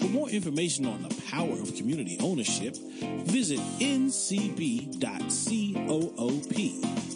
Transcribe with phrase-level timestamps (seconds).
[0.00, 2.76] For more information on the power of community ownership,
[3.24, 5.00] visit ncb.coop.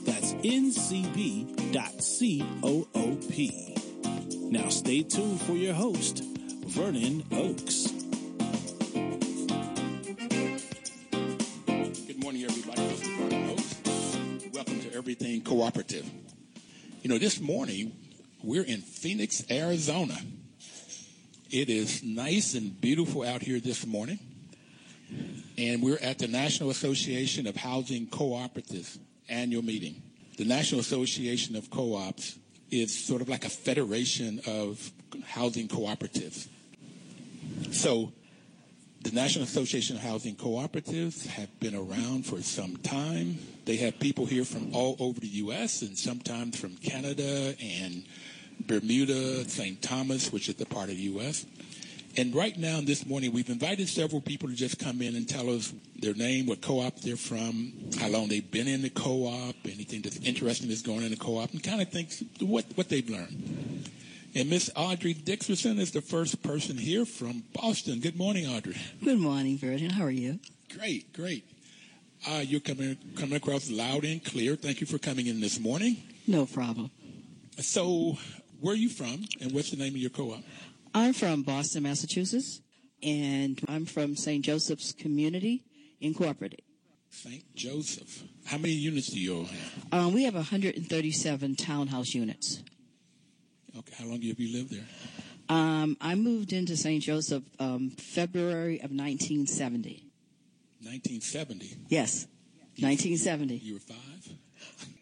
[0.04, 0.80] That's ncb.coop.
[4.52, 6.24] Now stay tuned for your host,
[6.66, 7.86] Vernon Oakes.
[12.06, 12.82] Good morning, everybody.
[12.88, 13.76] This is Vernon Oakes.
[14.52, 16.10] Welcome to Everything Cooperative.
[17.02, 17.92] You know, this morning
[18.42, 20.16] we're in Phoenix, Arizona.
[21.50, 24.20] It is nice and beautiful out here this morning.
[25.58, 30.00] And we're at the National Association of Housing Cooperatives annual meeting.
[30.36, 32.38] The National Association of Co-ops
[32.70, 34.92] is sort of like a federation of
[35.26, 36.46] housing cooperatives.
[37.72, 38.12] So
[39.02, 43.40] the National Association of Housing Cooperatives have been around for some time.
[43.64, 45.82] They have people here from all over the U.S.
[45.82, 48.04] and sometimes from Canada and
[48.66, 49.80] Bermuda, St.
[49.82, 51.46] Thomas, which is the part of the U.S.
[52.16, 55.48] And right now, this morning, we've invited several people to just come in and tell
[55.48, 60.02] us their name, what co-op they're from, how long they've been in the co-op, anything
[60.02, 63.88] that's interesting that's going in the co-op, and kind of think what, what they've learned.
[64.34, 68.00] And Miss Audrey Dixon is the first person here from Boston.
[68.00, 68.76] Good morning, Audrey.
[69.02, 69.90] Good morning, Virgin.
[69.90, 70.40] How are you?
[70.76, 71.44] Great, great.
[72.28, 74.54] Uh, you're coming coming across loud and clear.
[74.54, 75.96] Thank you for coming in this morning.
[76.26, 76.90] No problem.
[77.58, 78.18] So,
[78.60, 80.42] where are you from, and what's the name of your co-op?
[80.94, 82.60] I'm from Boston, Massachusetts,
[83.02, 84.44] and I'm from St.
[84.44, 85.64] Joseph's Community
[86.00, 86.62] Incorporated.
[87.10, 87.42] St.
[87.54, 88.24] Joseph.
[88.46, 89.84] How many units do you all have?
[89.92, 92.62] Um, we have 137 townhouse units.
[93.76, 94.86] Okay, how long have you lived there?
[95.48, 97.02] Um, I moved into St.
[97.02, 100.06] Joseph um, February of 1970.
[100.82, 101.76] 1970.
[101.88, 102.26] Yes,
[102.78, 103.56] 1970.
[103.56, 104.09] You were five.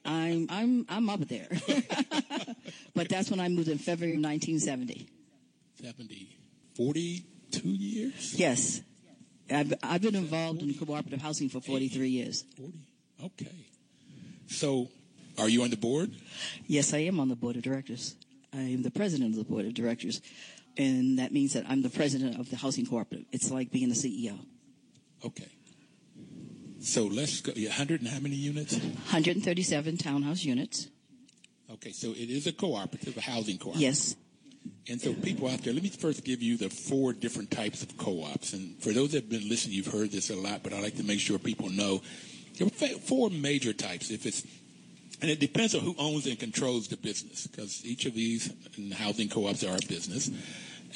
[0.09, 1.49] I'm I'm I'm up there,
[2.95, 5.07] but that's when I moved in February of 1970.
[5.83, 6.37] 70.
[6.75, 8.35] 42 years?
[8.39, 8.81] Yes,
[9.51, 12.45] I've I've been involved in cooperative housing for 43 years.
[12.57, 12.73] 40.
[13.25, 13.51] Okay.
[14.47, 14.89] So,
[15.37, 16.11] are you on the board?
[16.67, 18.17] Yes, I am on the board of directors.
[18.55, 20.23] I am the president of the board of directors,
[20.79, 23.27] and that means that I'm the president of the housing cooperative.
[23.31, 24.39] It's like being the CEO.
[25.23, 25.49] Okay.
[26.89, 27.53] So let's go.
[27.53, 28.73] 100 and how many units?
[28.73, 30.89] 137 townhouse units.
[31.71, 33.83] Okay, so it is a cooperative, a housing cooperative.
[33.83, 34.17] Yes.
[34.89, 37.99] And so people out there, let me first give you the four different types of
[37.99, 38.55] co-ops.
[38.55, 40.97] And for those that have been listening, you've heard this a lot, but I like
[40.97, 42.01] to make sure people know
[42.57, 44.11] there are four major types.
[44.11, 44.47] If it's
[45.21, 48.51] and it depends on who owns and controls the business, because each of these
[48.95, 50.31] housing co-ops are a business.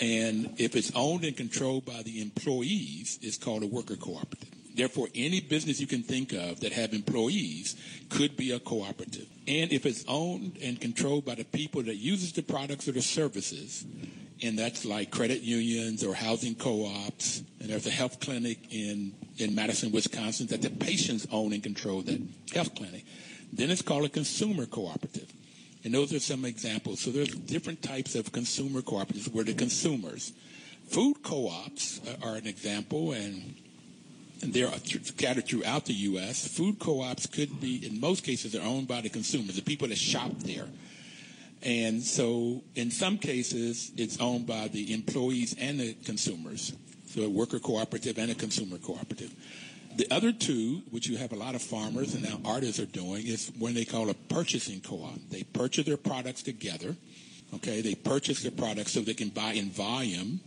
[0.01, 4.52] And if it's owned and controlled by the employees, it's called a worker cooperative.
[4.75, 7.77] Therefore, any business you can think of that have employees
[8.09, 9.27] could be a cooperative.
[9.47, 13.03] And if it's owned and controlled by the people that uses the products or the
[13.03, 13.85] services,
[14.43, 19.55] and that's like credit unions or housing co-ops, and there's a health clinic in, in
[19.55, 22.21] Madison, Wisconsin that the patients own and control that
[22.55, 23.05] health clinic,
[23.53, 25.31] then it's called a consumer cooperative.
[25.85, 27.01] And those are some examples.
[27.01, 30.33] So there's different types of consumer cooperatives where the consumers.
[30.89, 33.55] Food co-ops are an example, and
[34.43, 34.71] and they're
[35.05, 36.47] scattered throughout the U.S.
[36.47, 39.99] Food co-ops could be, in most cases, they're owned by the consumers, the people that
[39.99, 40.67] shop there.
[41.63, 46.73] And so, in some cases, it's owned by the employees and the consumers.
[47.07, 49.33] So, a worker cooperative and a consumer cooperative.
[49.97, 53.27] The other two, which you have a lot of farmers and now artists are doing,
[53.27, 55.19] is when they call a purchasing co-op.
[55.31, 56.97] They purchase their products together.
[57.55, 60.41] Okay, they purchase their products so they can buy in volume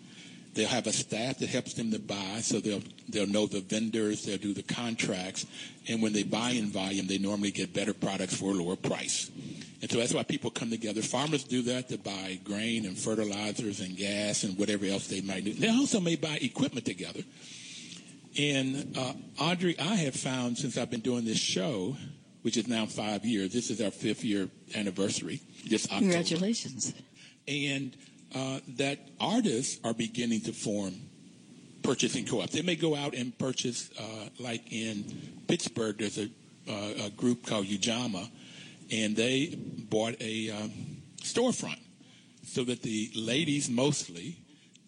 [0.56, 4.24] They'll have a staff that helps them to buy, so they'll they'll know the vendors,
[4.24, 5.46] they'll do the contracts,
[5.90, 9.30] and when they buy in volume, they normally get better products for a lower price.
[9.82, 11.02] And so that's why people come together.
[11.02, 15.44] Farmers do that to buy grain and fertilizers and gas and whatever else they might
[15.44, 15.54] do.
[15.54, 17.22] They also may buy equipment together.
[18.38, 21.96] And uh, Audrey, I have found since I've been doing this show,
[22.42, 25.42] which is now five years, this is our fifth year anniversary.
[25.68, 26.02] This October.
[26.02, 26.94] Congratulations.
[27.48, 27.96] And
[28.36, 30.94] uh, that artists are beginning to form
[31.84, 32.52] purchasing co-ops.
[32.52, 36.30] They may go out and purchase, uh, like in Pittsburgh, there's a,
[36.68, 38.30] uh, a, group called Ujamaa,
[38.92, 39.56] and they
[39.90, 40.72] bought a um,
[41.22, 41.80] storefront
[42.46, 44.38] so that the ladies mostly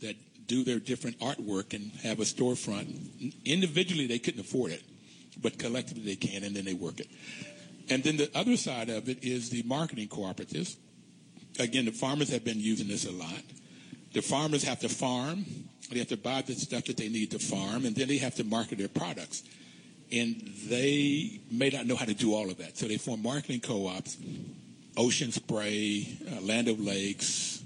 [0.02, 0.16] that
[0.48, 4.84] do their different artwork and have a storefront, individually they couldn't afford it.
[5.42, 7.08] but collectively they can, and then they work it.
[7.90, 10.76] And then the other side of it is the marketing cooperatives.
[11.60, 13.44] Again, the farmers have been using this a lot.
[14.14, 15.46] The farmers have to farm,
[15.92, 18.36] they have to buy the stuff that they need to farm, and then they have
[18.36, 19.44] to market their products.
[20.12, 22.78] And they may not know how to do all of that.
[22.78, 24.18] So they form marketing co-ops,
[24.96, 27.64] Ocean Spray, uh, Land O'Lakes,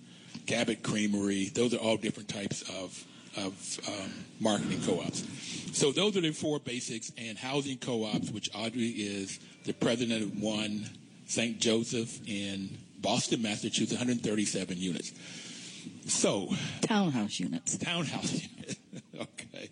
[0.48, 1.46] Cabot Creamery.
[1.54, 3.06] Those are all different types of,
[3.38, 5.26] of um, marketing co-ops.
[5.74, 7.12] So those are the four basics.
[7.18, 10.90] And housing co-ops, which Audrey is the president of one,
[11.28, 11.60] St.
[11.60, 15.12] Joseph in Boston, Massachusetts, 137 units.
[16.08, 16.50] So
[16.82, 17.78] townhouse units.
[17.78, 18.76] Townhouse units.
[19.20, 19.70] okay.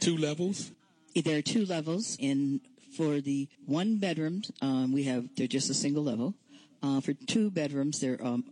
[0.00, 0.70] Two levels.
[1.14, 2.60] There are two levels in
[2.96, 4.50] for the one bedrooms.
[4.60, 6.34] Um, we have they're just a single level.
[6.82, 8.44] Uh, for two bedrooms, they're um,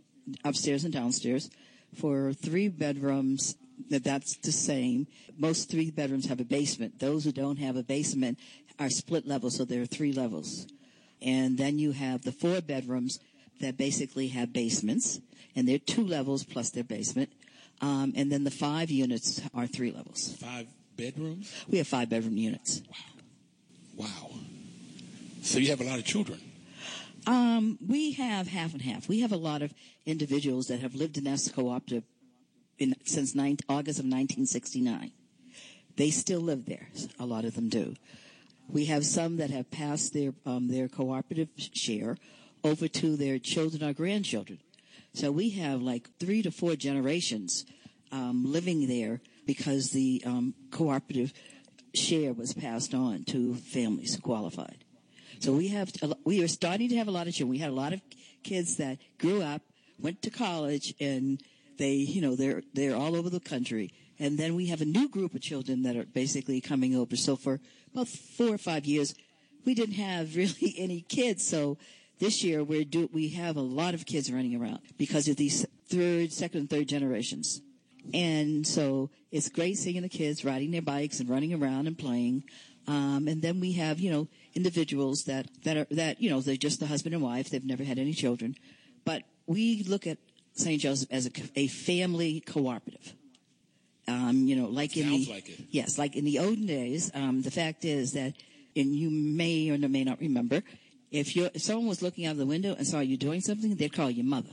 [0.43, 1.49] upstairs and downstairs.
[1.95, 3.55] For three bedrooms,
[3.89, 5.07] that's the same.
[5.37, 6.99] Most three bedrooms have a basement.
[6.99, 8.39] Those who don't have a basement
[8.79, 10.65] are split levels, so there are three levels.
[11.21, 13.19] And then you have the four bedrooms
[13.61, 15.19] that basically have basements,
[15.55, 17.29] and they're two levels plus their basement.
[17.81, 20.35] Um, and then the five units are three levels.
[20.39, 21.51] Five bedrooms?
[21.67, 22.81] We have five bedroom units.
[22.89, 24.05] Wow.
[24.05, 24.29] Wow.
[25.41, 26.39] So you have a lot of children.
[27.25, 29.07] Um, we have half and half.
[29.07, 29.73] We have a lot of
[30.05, 32.03] individuals that have lived in this cooperative
[32.77, 35.11] in, since nine, August of 1969.
[35.95, 36.87] They still live there.
[37.19, 37.95] A lot of them do.
[38.67, 42.17] We have some that have passed their um, their cooperative share
[42.63, 44.59] over to their children or grandchildren.
[45.13, 47.65] So we have like three to four generations
[48.11, 51.33] um, living there because the um, cooperative
[51.93, 54.83] share was passed on to families qualified.
[55.39, 55.91] So we have
[56.23, 57.49] we are starting to have a lot of children.
[57.49, 58.01] We had a lot of
[58.43, 59.61] kids that grew up,
[59.99, 61.41] went to college, and
[61.77, 63.93] they you know they're they're all over the country.
[64.19, 67.15] And then we have a new group of children that are basically coming over.
[67.15, 67.59] So for
[67.91, 69.15] about four or five years,
[69.65, 71.45] we didn't have really any kids.
[71.45, 71.77] So
[72.19, 75.65] this year we do we have a lot of kids running around because of these
[75.87, 77.61] third, second, and third generations.
[78.13, 82.43] And so it's great seeing the kids riding their bikes and running around and playing.
[82.87, 86.57] Um, and then we have, you know, individuals that, that are, that, you know, they're
[86.57, 87.49] just the husband and wife.
[87.49, 88.55] They've never had any children.
[89.05, 90.17] But we look at
[90.53, 90.81] St.
[90.81, 93.13] Joseph as a, a family cooperative.
[94.05, 97.51] Um, you know, like in the, like yes, like in the olden days, um, the
[97.51, 98.33] fact is that,
[98.75, 100.61] and you may or may not remember,
[101.13, 103.93] if, if someone was looking out of the window and saw you doing something, they'd
[103.93, 104.49] call your mother.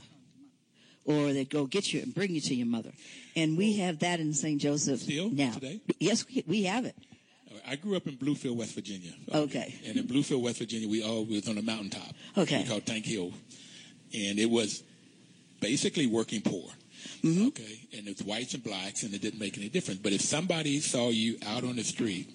[1.03, 2.91] Or they'd go get you and bring you to your mother.
[3.35, 4.61] And we have that in St.
[4.61, 5.51] Joseph Still now.
[5.51, 5.81] Today?
[5.99, 6.95] Yes, we, we have it.
[7.67, 9.11] I grew up in Bluefield, West Virginia.
[9.33, 9.75] Okay.
[9.87, 12.13] And in Bluefield, West Virginia, we all was on a mountaintop.
[12.37, 12.63] Okay.
[12.65, 13.33] Called Tank Hill.
[14.13, 14.83] And it was
[15.59, 16.69] basically working poor.
[17.23, 17.47] Mm-hmm.
[17.47, 17.87] Okay.
[17.97, 19.99] And it's whites and blacks, and it didn't make any difference.
[19.99, 22.29] But if somebody saw you out on the street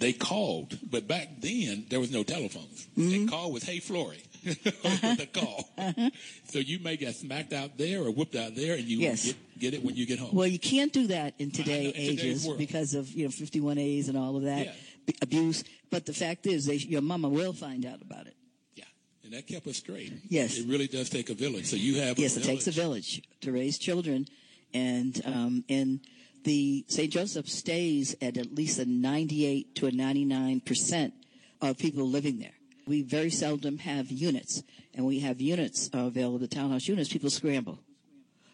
[0.00, 2.86] they called, but back then there was no telephones.
[2.96, 3.10] Mm-hmm.
[3.10, 5.68] They call was "Hey Flory," the call.
[5.78, 6.10] Uh-huh.
[6.48, 9.24] So you may get smacked out there or whipped out there, and you Yes.
[9.26, 10.34] get, get it when you get home.
[10.34, 14.36] Well, you can't do that in today ages because of you know 51As and all
[14.36, 14.72] of that Yeah.
[15.06, 15.64] b- abuse.
[15.90, 18.34] But the fact is, they, your mama will find out about it.
[18.74, 18.84] yeah,
[19.24, 20.12] and that kept us straight.
[20.28, 20.58] Yes.
[20.58, 21.66] it really does take a village.
[21.66, 24.26] So you have Yes, it takes a village to raise children,
[24.72, 26.00] and um, and
[26.44, 27.10] the St.
[27.12, 31.14] Joseph stays at at least a 98 to a 99 percent
[31.60, 32.52] of people living there.
[32.86, 34.62] We very seldom have units,
[34.94, 37.10] and we have units available, the townhouse units.
[37.10, 37.78] People scramble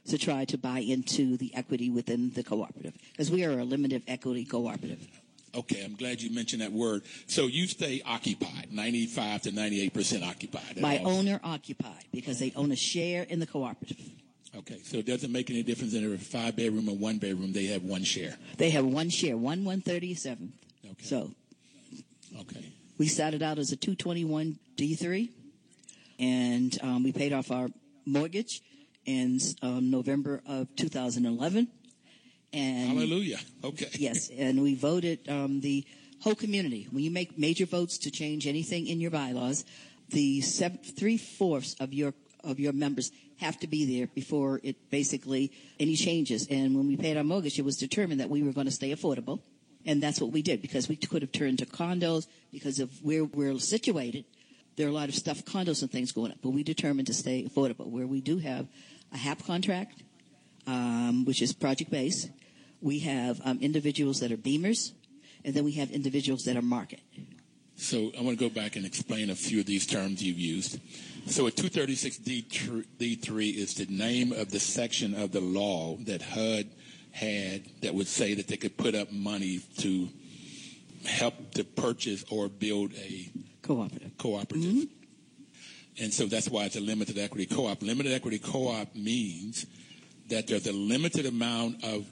[0.06, 4.02] to try to buy into the equity within the cooperative because we are a limited
[4.08, 5.06] equity cooperative.
[5.54, 7.02] Okay, I'm glad you mentioned that word.
[7.26, 10.80] So you stay occupied, 95 to 98 percent occupied.
[10.80, 13.98] By owner occupied because they own a share in the cooperative.
[14.56, 17.52] Okay, so it doesn't make any difference in a five bedroom or one bedroom.
[17.52, 18.36] They have one share.
[18.58, 20.52] They have one share, one one thirty seventh.
[20.84, 21.04] Okay.
[21.04, 21.30] So
[22.38, 22.64] Okay.
[22.98, 25.30] we started out as a 221 D3,
[26.18, 27.68] and um, we paid off our
[28.06, 28.62] mortgage
[29.04, 31.68] in um, November of 2011.
[32.52, 33.38] And Hallelujah.
[33.64, 33.88] Okay.
[33.98, 35.84] yes, and we voted um, the
[36.20, 36.86] whole community.
[36.90, 39.64] When you make major votes to change anything in your bylaws,
[40.08, 44.76] the seven, three fourths of your of your members have to be there before it
[44.90, 46.46] basically any changes.
[46.50, 48.94] And when we paid our mortgage, it was determined that we were going to stay
[48.94, 49.40] affordable,
[49.86, 53.24] and that's what we did because we could have turned to condos because of where
[53.24, 54.24] we're situated.
[54.76, 57.14] There are a lot of stuff, condos and things going up, but we determined to
[57.14, 57.86] stay affordable.
[57.86, 58.66] Where we do have
[59.12, 60.02] a HAP contract,
[60.66, 62.30] um, which is project based.
[62.80, 64.92] We have um, individuals that are beamers,
[65.44, 67.00] and then we have individuals that are market.
[67.76, 70.78] So I want to go back and explain a few of these terms you've used.
[71.26, 76.70] So a 236D3 is the name of the section of the law that HUD
[77.12, 80.08] had that would say that they could put up money to
[81.04, 83.30] help to purchase or build a
[83.62, 84.16] cooperative.
[84.18, 84.72] Cooperative.
[84.72, 86.02] Mm-hmm.
[86.02, 87.82] And so that's why it's a limited equity co-op.
[87.82, 89.66] Limited equity co-op means
[90.28, 92.06] that there's a limited amount of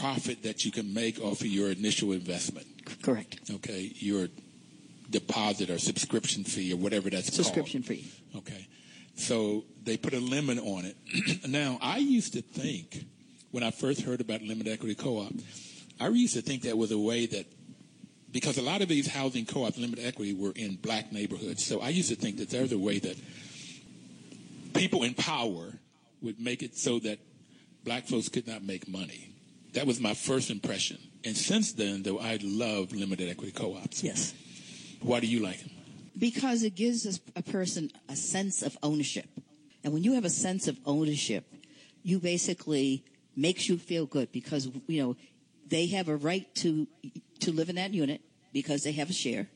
[0.00, 2.66] profit that you can make off of your initial investment.
[3.02, 3.50] Correct.
[3.50, 4.28] Okay, your
[5.10, 7.86] deposit or subscription fee or whatever that's subscription called.
[7.86, 8.17] Subscription fee.
[8.38, 8.68] Okay,
[9.14, 10.96] so they put a limit on it.
[11.48, 13.04] now, I used to think
[13.50, 15.32] when I first heard about limited equity co-op,
[16.00, 17.46] I used to think that was a way that
[18.30, 21.64] because a lot of these housing co-ops, limited equity, were in black neighborhoods.
[21.64, 23.16] So I used to think that there's a way that
[24.74, 25.72] people in power
[26.20, 27.18] would make it so that
[27.84, 29.34] black folks could not make money.
[29.72, 30.98] That was my first impression.
[31.24, 34.02] And since then, though, I love limited equity co-ops.
[34.02, 34.34] Yes.
[35.00, 35.70] Why do you like them?
[36.18, 39.28] Because it gives a person a sense of ownership.
[39.84, 41.44] And when you have a sense of ownership,
[42.02, 43.04] you basically
[43.36, 45.16] makes you feel good because, you know,
[45.68, 46.86] they have a right to
[47.40, 48.20] to live in that unit
[48.52, 49.48] because they have a share.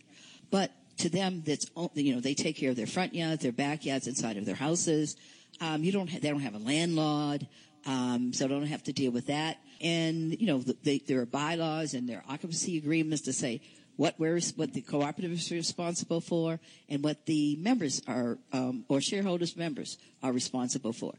[0.51, 4.07] But to them, that's you know they take care of their front yards, their backyards,
[4.07, 5.17] inside of their houses.
[5.61, 7.47] Um, you don't ha- they don't have a landlord,
[7.87, 9.59] um, so don't have to deal with that.
[9.81, 13.63] And you know they, there are bylaws and there are occupancy agreements to say
[13.97, 16.59] what where is what the cooperative is responsible for
[16.89, 21.15] and what the members are um, or shareholders members are responsible for.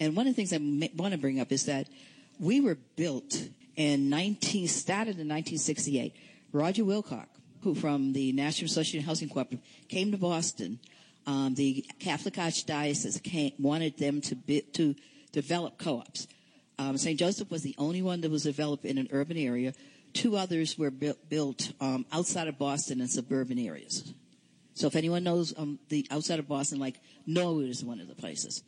[0.00, 0.58] And one of the things I
[0.96, 1.88] want to bring up is that
[2.38, 6.14] we were built in 19, started in 1968.
[6.52, 7.26] Roger Willcox,
[7.62, 10.78] who from the National Association of Housing Cooperative, came to Boston.
[11.26, 14.94] Um, the Catholic Archdiocese came, wanted them to be, to
[15.32, 16.26] develop co-ops.
[16.78, 17.18] Um, St.
[17.18, 19.72] Joseph was the only one that was developed in an urban area.
[20.14, 24.14] Two others were built, built um, outside of Boston in suburban areas.
[24.74, 28.14] So if anyone knows um, the outside of Boston, like Norwood is one of the
[28.14, 28.62] places.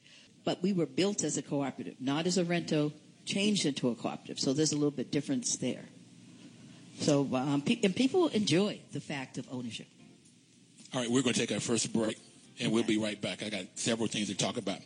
[0.44, 2.92] But we were built as a cooperative, not as a rento,
[3.24, 4.38] changed into a cooperative.
[4.38, 5.84] So there's a little bit difference there.
[7.00, 9.86] So um, pe- and people enjoy the fact of ownership.
[10.94, 12.16] All right, we're going to take our first break,
[12.60, 13.42] and we'll be right back.
[13.42, 14.78] I got several things to talk about.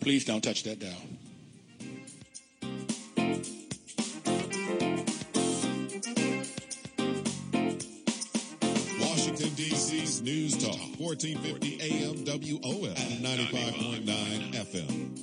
[0.00, 0.92] Please don't touch that dial.
[9.62, 15.16] D.C.'s News Talk, 1450 AM WOL, 95.9 FM.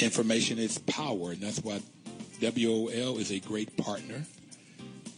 [0.00, 1.80] Information is power, and that's why
[2.40, 4.24] WOL is a great partner.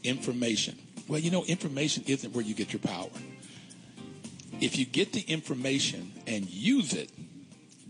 [0.03, 0.79] Information.
[1.07, 3.11] Well, you know, information isn't where you get your power.
[4.63, 7.11] If you get the information and use it,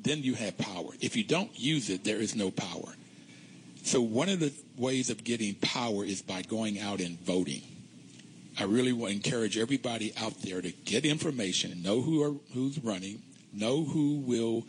[0.03, 0.91] then you have power.
[1.01, 2.97] If you don't use it, there is no power.
[3.89, 7.63] So one of the ways of getting power is by going out and voting.
[8.61, 12.79] I really want to encourage everybody out there to get information, know who are, who's
[12.85, 14.67] running, know who will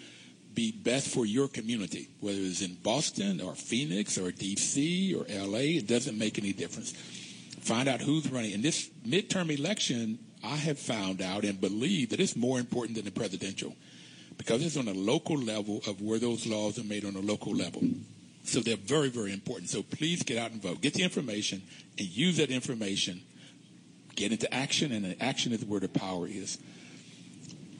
[0.53, 5.79] be best for your community, whether it's in Boston or Phoenix or DC or LA,
[5.79, 6.93] it doesn't make any difference.
[7.59, 8.51] Find out who's running.
[8.51, 13.03] In this midterm election, I have found out and believe that it's more important than
[13.03, 13.75] the presidential
[14.37, 17.53] because it's on a local level of where those laws are made on a local
[17.53, 17.83] level.
[18.43, 19.69] So they're very, very important.
[19.69, 20.81] So please get out and vote.
[20.81, 21.61] Get the information
[21.97, 23.21] and use that information.
[24.15, 26.57] Get into action, and action is where the power is.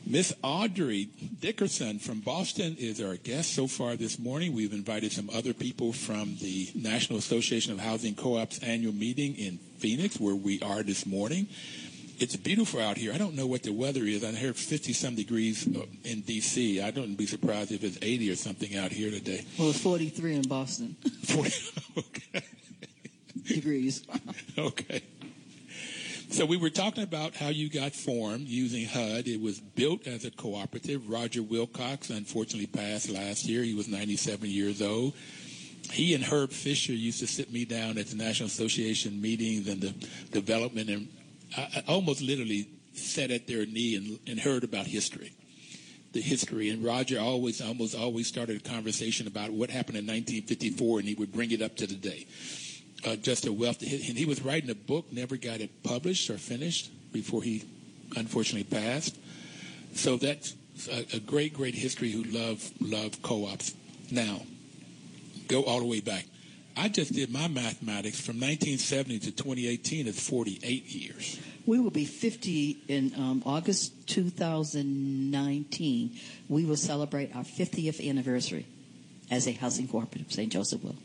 [0.06, 4.54] Miss Audrey Dickerson from Boston is our guest so far this morning.
[4.54, 9.60] We've invited some other people from the National Association of Housing Co-ops annual meeting in
[9.78, 11.48] Phoenix, where we are this morning.
[12.20, 13.14] It's beautiful out here.
[13.14, 14.26] I don't know what the weather is.
[14.26, 16.82] I heard 50 some degrees uh, in D.C.
[16.82, 19.46] I don't be surprised if it's 80 or something out here today.
[19.58, 20.98] Well, it's 43 in Boston.
[21.24, 21.52] 40,
[21.98, 22.46] okay.
[23.48, 24.04] degrees.
[24.58, 25.02] okay.
[26.30, 29.30] So we were talking about how you got formed using HUD.
[29.30, 31.10] It was built as a cooperative.
[31.10, 33.64] Roger Willcox unfortunately passed last year.
[33.64, 35.14] He was 97 years old.
[35.90, 39.82] He and Herb Fisher used to sit me down at the National Association meetings and
[39.82, 39.92] the
[40.32, 41.08] development, and
[41.58, 45.34] I, almost literally sat at their knee and, and heard about history
[46.12, 46.70] the history.
[46.70, 51.14] And Roger always, almost always started a conversation about what happened in 1954, and he
[51.14, 52.26] would bring it up to the day
[53.06, 53.82] uh, just a wealth.
[53.82, 57.64] And he was writing a book, never got it published or finished before he
[58.16, 59.18] unfortunately passed.
[59.94, 60.56] So that's
[60.92, 63.74] a, a great, great history who love love co-ops.
[64.12, 64.42] Now,
[65.48, 66.26] go all the way back.
[66.80, 71.40] I just did my mathematics from 1970 to 2018 is 48 years.
[71.66, 76.18] We will be 50 in um, August 2019.
[76.48, 78.66] We will celebrate our 50th anniversary
[79.30, 80.52] as a housing cooperative, St.
[80.52, 80.96] Joseph will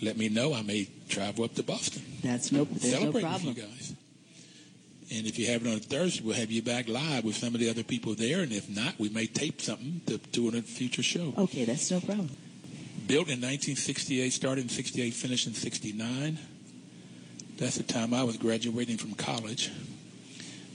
[0.00, 0.54] let me know.
[0.54, 2.02] I may travel up to Boston.
[2.22, 3.48] That's no, Celebrate no problem.
[3.48, 3.94] with you guys.
[5.10, 7.60] And if you have it on Thursday, we'll have you back live with some of
[7.60, 8.40] the other people there.
[8.40, 11.34] And if not, we may tape something to do in a future show.
[11.36, 12.30] Okay, that's no problem.
[13.08, 16.38] Built in 1968, started in 68, finished in 69.
[17.56, 19.70] That's the time I was graduating from college.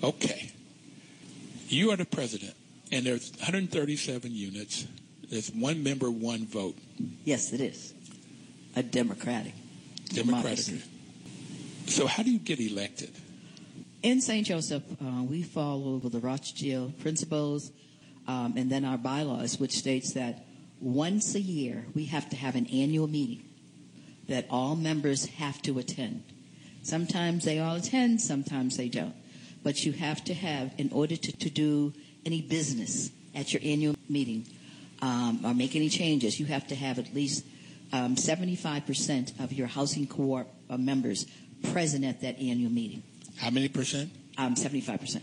[0.03, 0.51] Okay.
[1.67, 2.55] You are the president,
[2.91, 4.87] and there's 137 units.
[5.29, 6.75] There's one member, one vote.
[7.23, 7.93] Yes, it is.
[8.75, 9.53] A democratic.
[10.09, 10.65] Democratic.
[10.65, 10.81] democracy.
[11.85, 13.11] So how do you get elected?
[14.01, 14.47] In St.
[14.47, 17.71] Joseph, uh, we follow the Rochdale principles
[18.27, 20.47] um, and then our bylaws, which states that
[20.79, 23.43] once a year we have to have an annual meeting
[24.27, 26.23] that all members have to attend.
[26.81, 29.15] Sometimes they all attend, sometimes they don't.
[29.63, 31.93] But you have to have, in order to, to do
[32.25, 34.45] any business at your annual meeting
[35.01, 37.45] um, or make any changes, you have to have at least
[37.93, 41.25] um, 75% of your housing co-op uh, members
[41.71, 43.03] present at that annual meeting.
[43.37, 44.11] How many percent?
[44.37, 45.21] Um, 75%.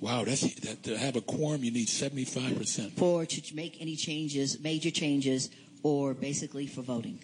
[0.00, 1.64] Wow, that's that, to have a quorum.
[1.64, 2.92] You need 75 percent.
[2.92, 5.50] For to make any changes, major changes,
[5.82, 7.20] or basically for voting.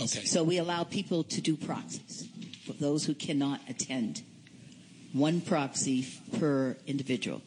[0.00, 0.24] Okay.
[0.24, 2.28] So we allow people to do proxies
[2.66, 4.22] for those who cannot attend.
[5.12, 6.06] One proxy
[6.38, 7.42] per individual.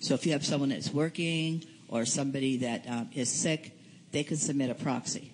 [0.00, 3.72] So if you have someone that's working or somebody that um, is sick,
[4.10, 5.32] they can submit a proxy,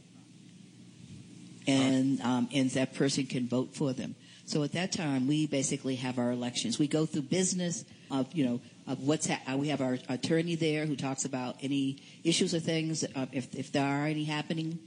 [1.66, 4.14] and um, and that person can vote for them.
[4.50, 6.76] So at that time, we basically have our elections.
[6.76, 10.56] We go through business of you know of what's ha- uh, we have our attorney
[10.56, 14.80] there who talks about any issues or things uh, if if there are any happening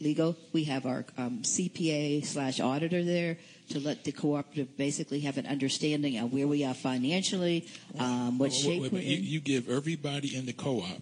[0.00, 0.36] legal.
[0.52, 3.36] We have our um, CPA slash auditor there
[3.68, 7.68] to let the cooperative basically have an understanding of where we are financially,
[8.00, 9.06] um, what Wait, shape wait, we're wait.
[9.06, 11.00] You, you give everybody in the co-op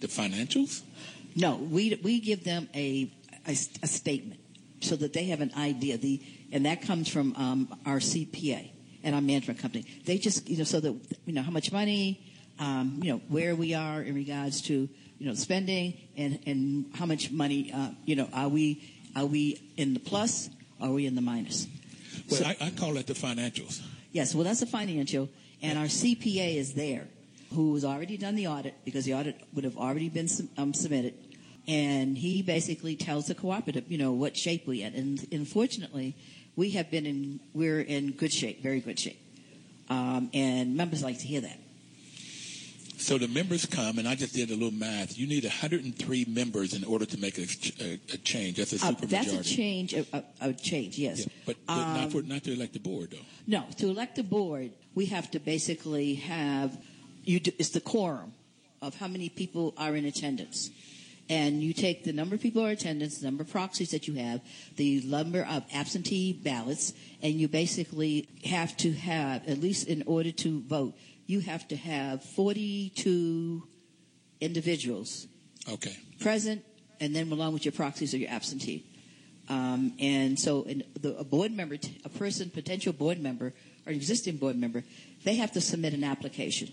[0.00, 0.82] the financials.
[1.34, 3.10] No, we we give them a,
[3.48, 4.40] a, a statement
[4.84, 5.96] so that they have an idea.
[5.96, 6.20] The
[6.54, 8.70] and that comes from um, our CPA
[9.02, 9.84] and our management company.
[10.06, 10.94] They just you know so that
[11.26, 12.24] you know how much money,
[12.58, 17.04] um, you know where we are in regards to you know spending and and how
[17.06, 18.82] much money uh, you know are we
[19.16, 20.48] are we in the plus?
[20.80, 21.66] Are we in the minus?
[22.30, 23.82] Well, So- I, I call that the financials.
[24.12, 25.28] Yes, well, that's a financial,
[25.60, 27.08] and our CPA is there,
[27.52, 31.14] who has already done the audit because the audit would have already been um, submitted,
[31.66, 34.94] and he basically tells the cooperative, you know, what shape we in.
[34.94, 36.14] And unfortunately,
[36.56, 39.20] we have been in, we're in good shape, very good shape,
[39.90, 41.58] um, and members like to hear that.
[42.96, 45.18] So the members come, and I just did a little math.
[45.18, 47.46] You need 103 members in order to make a,
[47.82, 48.56] a, a change.
[48.56, 49.08] That's a Uh, supermajority.
[49.10, 50.06] that's a change, a,
[50.40, 51.18] a, change, yes.
[51.20, 53.26] Yeah, but but not for not to elect the board though.
[53.46, 56.78] No, to elect a board, we have to basically have
[57.24, 57.40] you.
[57.40, 58.32] Do, it's the quorum
[58.80, 60.70] of how many people are in attendance,
[61.28, 63.90] and you take the number of people who are in attendance, the number of proxies
[63.90, 64.40] that you have,
[64.76, 70.32] the number of absentee ballots, and you basically have to have at least in order
[70.32, 70.94] to vote,
[71.26, 73.62] you have to have forty-two
[74.40, 75.26] individuals
[75.68, 75.96] Okay.
[76.20, 76.62] present,
[77.00, 78.84] and then along with your proxies or your absentee.
[79.48, 83.46] Um, and so, in the, a board member, a person, potential board member,
[83.86, 84.84] or an existing board member,
[85.24, 86.72] they have to submit an application,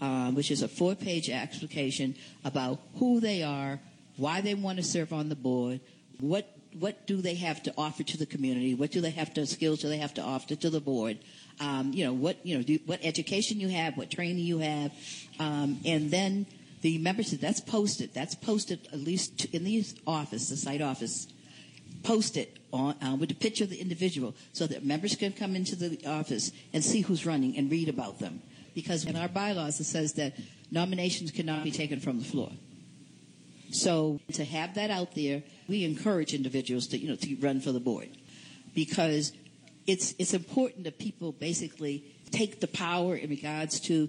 [0.00, 3.80] uh, which is a four-page application about who they are,
[4.20, 5.80] why they want to serve on the board,
[6.20, 6.46] what
[6.78, 9.80] what do they have to offer to the community, what do they have to skills
[9.80, 11.18] do they have to offer to the board,
[11.58, 14.92] um, you know what you know do, what education you have, what training you have,
[15.40, 16.46] um, and then
[16.82, 18.14] the membership that's posted.
[18.14, 21.26] That's posted at least in the office, the site office
[22.02, 25.54] post it on, uh, with a picture of the individual so that members can come
[25.56, 28.40] into the office and see who's running and read about them.
[28.74, 30.34] Because in our bylaws it says that
[30.70, 32.52] nominations cannot be taken from the floor.
[33.72, 37.72] So to have that out there, we encourage individuals to you know to run for
[37.72, 38.08] the board
[38.74, 39.32] because
[39.86, 44.08] it's it's important that people basically take the power in regards to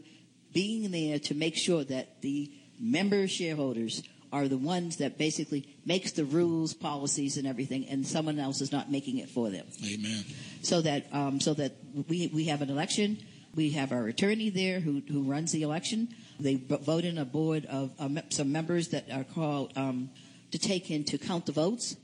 [0.54, 6.12] being there to make sure that the member shareholders are the ones that basically makes
[6.14, 9.66] the rules, policies, and everything, and someone else is not making it for them.
[9.86, 10.24] Amen.
[10.62, 11.74] So that um, so that
[12.08, 13.18] we we have an election.
[13.54, 16.10] We have our attorney there who who runs the election.
[16.42, 20.10] They vote in a board of uh, some members that are called um,
[20.52, 21.96] to take in to count the votes.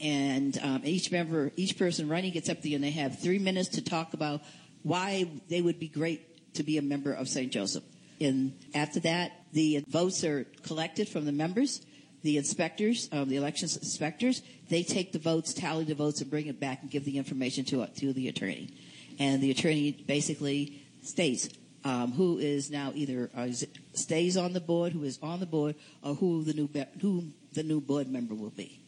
[0.00, 3.68] And um, each member, each person running gets up there and they have three minutes
[3.70, 4.40] to talk about
[4.82, 7.52] why they would be great to be a member of St.
[7.52, 7.84] Joseph.
[8.20, 11.80] And after that, the votes are collected from the members.
[12.22, 16.48] The inspectors, um, the elections inspectors, they take the votes, tally the votes, and bring
[16.48, 18.74] it back and give the information to to the attorney.
[19.18, 21.48] And the attorney basically states
[21.84, 23.48] um, who is now either uh,
[23.94, 27.24] stays on the board, who is on the board, or who the new be- who
[27.52, 28.80] the new board member will be.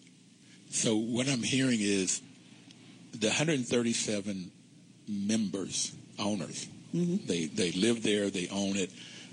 [0.71, 2.23] So what I'm hearing is
[3.13, 4.51] the 137
[5.09, 6.67] members, owners.
[6.95, 7.27] Mm-hmm.
[7.27, 8.91] They they live there, they own it.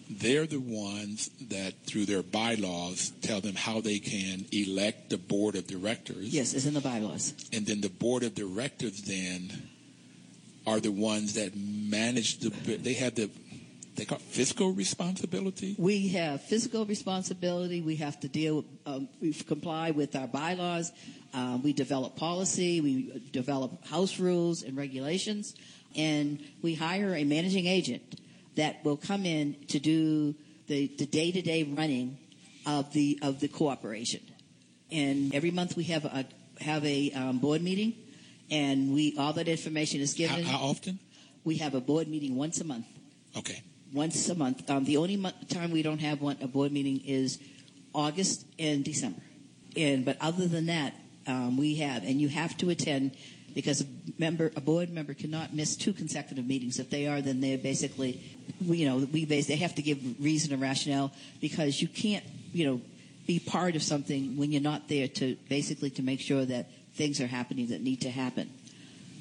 [0.10, 5.56] they're the ones that, through their bylaws, tell them how they can elect the board
[5.56, 6.34] of directors.
[6.34, 7.34] Yes, it's in the bylaws.
[7.54, 9.69] And then the board of directors then
[10.65, 12.50] are the ones that manage the.
[12.50, 13.30] They have the.
[14.00, 15.76] They call it fiscal responsibility.
[15.78, 17.82] We have physical responsibility.
[17.82, 18.64] We have to deal.
[18.86, 20.92] Um, we comply with our bylaws.
[21.34, 22.80] Uh, we develop policy.
[22.80, 25.54] We develop house rules and regulations,
[25.96, 28.22] and we hire a managing agent
[28.56, 30.34] that will come in to do
[30.68, 32.18] the, the day-to-day running
[32.66, 34.22] of the of the cooperation.
[34.92, 36.26] And every month we have a
[36.62, 37.96] have a um, board meeting,
[38.50, 40.44] and we all that information is given.
[40.44, 41.00] How, how, often?
[41.44, 42.86] We have a board meeting once a month.
[43.38, 43.62] Okay.
[43.93, 44.69] Once a month.
[44.69, 47.39] Um, the only mo- time we don't have one a board meeting is
[47.93, 49.21] August and December.
[49.75, 50.93] And but other than that,
[51.28, 53.15] um, we have, and you have to attend
[53.54, 53.86] because a
[54.17, 56.80] member, a board member cannot miss two consecutive meetings.
[56.80, 58.21] If they are, then they're basically,
[58.62, 62.23] you know, we base, they have to give reason and rationale because you can't,
[62.54, 62.82] you know,
[63.28, 67.21] be part of something when you're not there to basically to make sure that things
[67.21, 68.49] are happening that need to happen.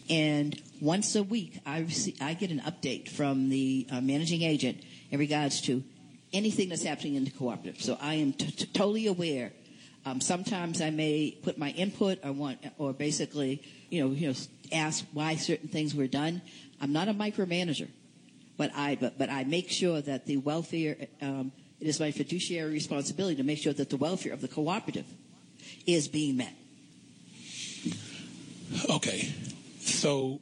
[0.09, 4.83] And once a week, I receive, I get an update from the uh, managing agent
[5.11, 5.83] in regards to
[6.33, 7.83] anything that's happening in the cooperative.
[7.83, 9.53] So I am t- t- totally aware.
[10.05, 14.35] Um, sometimes I may put my input or want, or basically, you know, you know,
[14.73, 16.43] ask why certain things were done.
[16.81, 17.89] I'm not a micromanager,
[18.57, 22.73] but I, but, but I make sure that the welfare, um, it is my fiduciary
[22.73, 25.07] responsibility to make sure that the welfare of the cooperative
[25.87, 26.55] is being met.
[28.91, 29.33] Okay.
[29.81, 30.41] So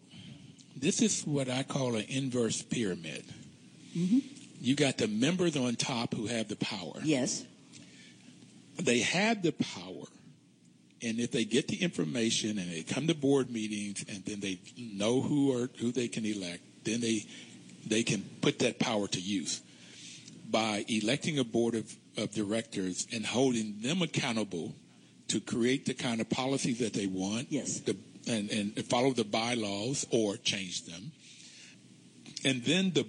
[0.77, 3.25] this is what I call an inverse pyramid.
[3.97, 4.19] Mm-hmm.
[4.61, 7.01] You got the members on top who have the power.
[7.03, 7.45] Yes.
[8.79, 10.05] They have the power.
[11.03, 14.61] And if they get the information and they come to board meetings and then they
[14.77, 17.27] know who are who they can elect, then they
[17.87, 19.63] they can put that power to use
[20.51, 24.75] by electing a board of, of directors and holding them accountable
[25.29, 27.51] to create the kind of policies that they want.
[27.51, 27.81] Yes.
[27.81, 31.13] The, and, and follow the bylaws or change them.
[32.45, 33.07] And then the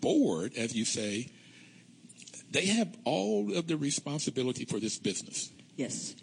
[0.00, 1.28] board, as you say,
[2.50, 5.50] they have all of the responsibility for this business.
[5.76, 6.14] Yes.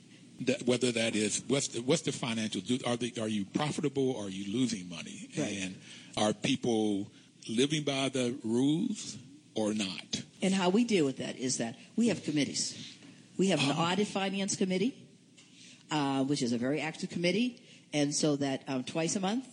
[0.41, 2.61] That, whether that is what's the, what's the financial?
[2.87, 4.11] Are they, are you profitable?
[4.11, 5.29] Or are you losing money?
[5.37, 5.59] Right.
[5.61, 5.75] And
[6.17, 7.07] are people
[7.47, 9.17] living by the rules
[9.55, 10.23] or not?
[10.41, 12.75] And how we deal with that is that we have committees.
[13.37, 13.91] We have an Uh-huh.
[13.93, 14.95] audit finance committee,
[15.91, 17.59] uh, which is a very active committee,
[17.93, 19.45] and so that um, twice a month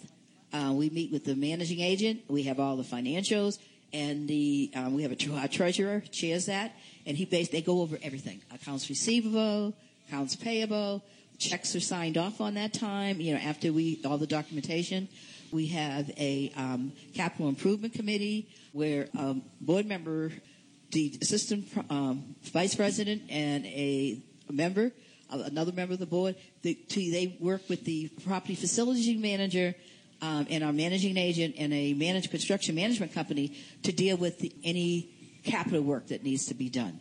[0.53, 2.23] uh, we meet with the managing agent.
[2.29, 3.59] We have all the financials,
[3.93, 6.75] and the um, we have a our treasurer chairs that,
[7.07, 9.75] and he bas- they go over everything: accounts receivable,
[10.09, 11.05] accounts payable.
[11.39, 13.21] Checks are signed off on that time.
[13.21, 15.09] You know, after we all the documentation.
[15.53, 20.31] We have a um, capital improvement committee where um, board member,
[20.93, 24.93] the assistant um, vice president, and a member,
[25.31, 29.75] another member of the board, they, to, they work with the property facilities manager
[30.23, 34.53] um, and our managing agent and a managed construction management company to deal with the,
[34.65, 35.11] any
[35.45, 37.01] capital work that needs to be done.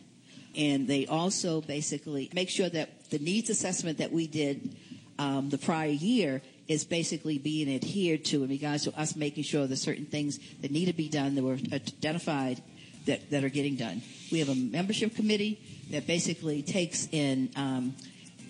[0.56, 4.74] And they also basically make sure that the needs assessment that we did
[5.18, 9.66] um, the prior year is basically being adhered to in regards to us making sure
[9.66, 12.62] that certain things that need to be done that were identified
[13.06, 14.02] that, that are getting done.
[14.32, 17.94] We have a membership committee that basically takes in um,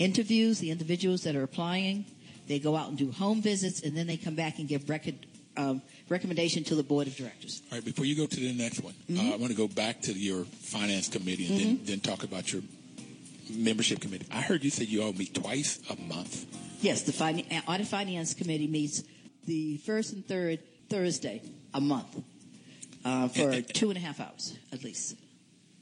[0.01, 2.05] interviews, the individuals that are applying.
[2.49, 5.15] They go out and do home visits, and then they come back and give record,
[5.57, 7.63] um, recommendation to the board of directors.
[7.71, 9.31] All right, before you go to the next one, Mm-hmm.
[9.31, 12.53] uh, I want to go back to your finance committee and then, then talk about
[12.53, 12.63] your
[13.55, 14.27] membership committee.
[14.33, 16.47] I heard you say you all meet twice a month.
[16.83, 19.05] Yes, the fin- audit finance committee meets
[19.47, 20.59] the first and third
[20.89, 21.43] Thursday
[21.75, 22.21] a month
[23.05, 25.15] uh, for two and a half hours at least.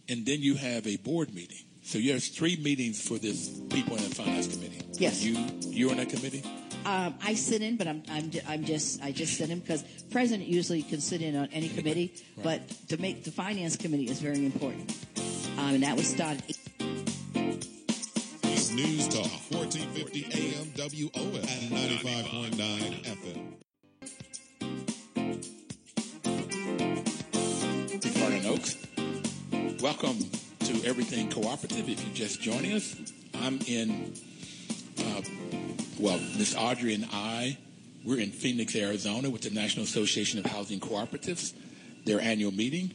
[0.09, 1.65] And then you have a board meeting.
[1.89, 4.83] So there's three meetings for this people in the finance committee.
[4.99, 5.25] Yes.
[5.25, 6.43] You you're on that committee?
[6.85, 10.51] Um, I sit in, but I'm, I'm, I'm just I just sit in because president
[10.51, 14.45] usually can sit in on any committee, but to make the finance committee is very
[14.45, 14.95] important,
[15.57, 16.43] um, and that was started.
[18.45, 23.55] It's News Talk, 1450 AM WOL and 95.9 FM.
[28.13, 28.77] Vernon Oakes.
[29.81, 31.89] Welcome to Everything Cooperative.
[31.89, 32.95] If you're just joining us,
[33.41, 34.13] I'm in,
[34.99, 35.23] uh,
[35.99, 37.57] well, Miss Audrey and I,
[38.05, 41.55] we're in Phoenix, Arizona with the National Association of Housing Cooperatives,
[42.05, 42.93] their annual meeting,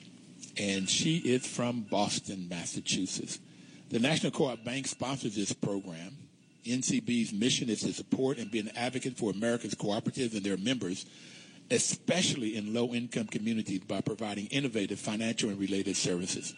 [0.55, 3.39] and she is from Boston, Massachusetts.
[3.89, 6.15] The National Co-op Bank sponsors this program.
[6.65, 11.07] NCB's mission is to support and be an advocate for America's cooperatives and their members
[11.71, 16.53] especially in low income communities by providing innovative financial and related services.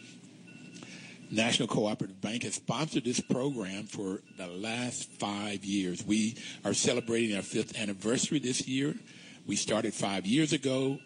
[1.31, 6.03] National Cooperative Bank has sponsored this program for the last five years.
[6.05, 8.95] We are celebrating our fifth anniversary this year.
[9.47, 10.99] We started five years ago.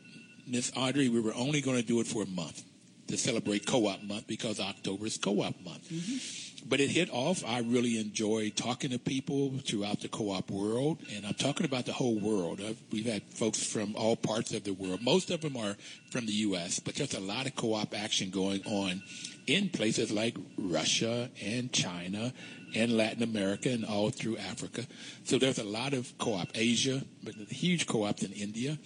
[0.48, 2.64] Miss Audrey, we were only going to do it for a month
[3.08, 5.90] to celebrate Co-op Month because October is Co-op Month.
[5.90, 6.70] Mm-hmm.
[6.70, 7.44] But it hit off.
[7.46, 11.94] I really enjoy talking to people throughout the co-op world, and I'm talking about the
[11.94, 12.60] whole world.
[12.62, 15.02] I've, we've had folks from all parts of the world.
[15.02, 15.78] Most of them are
[16.12, 19.02] from the U.S., but there's a lot of co-op action going on
[19.50, 22.34] in places like Russia and China
[22.76, 24.86] and Latin America and all through Africa.
[25.24, 28.78] So there's a lot of co-op Asia, but huge co-ops in India,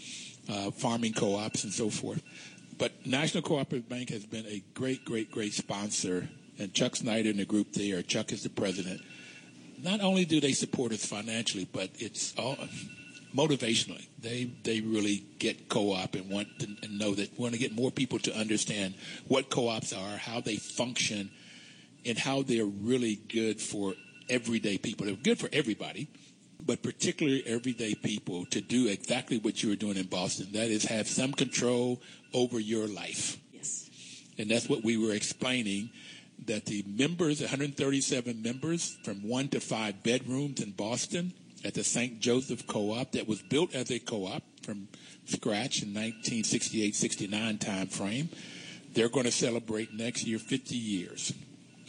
[0.50, 2.24] uh, farming co-ops and so forth.
[2.78, 7.40] But National Cooperative Bank has been a great, great, great sponsor, and Chuck Snyder and
[7.40, 8.02] the group there.
[8.02, 9.02] Chuck is the president.
[9.82, 12.58] Not only do they support us financially, but it's all
[13.36, 14.08] motivationally.
[14.20, 17.92] They they really get co-op and want to and know that want to get more
[17.92, 18.96] people to understand
[19.28, 21.30] what co-ops are, how they function,
[22.06, 23.94] and how they're really good for
[24.30, 25.06] everyday people.
[25.06, 26.08] They're good for everybody,
[26.66, 30.48] but particularly everyday people to do exactly what you were doing in Boston.
[30.54, 32.02] That is have some control
[32.34, 33.38] over your life.
[33.52, 33.90] Yes.
[34.38, 35.90] And that's what we were explaining
[36.46, 42.20] that the members, 137 members from one to five bedrooms in Boston at the St.
[42.20, 44.88] Joseph Co-op that was built as a co-op from
[45.26, 48.30] scratch in 1968-69 time frame.
[48.94, 51.34] They're going to celebrate next year 50 years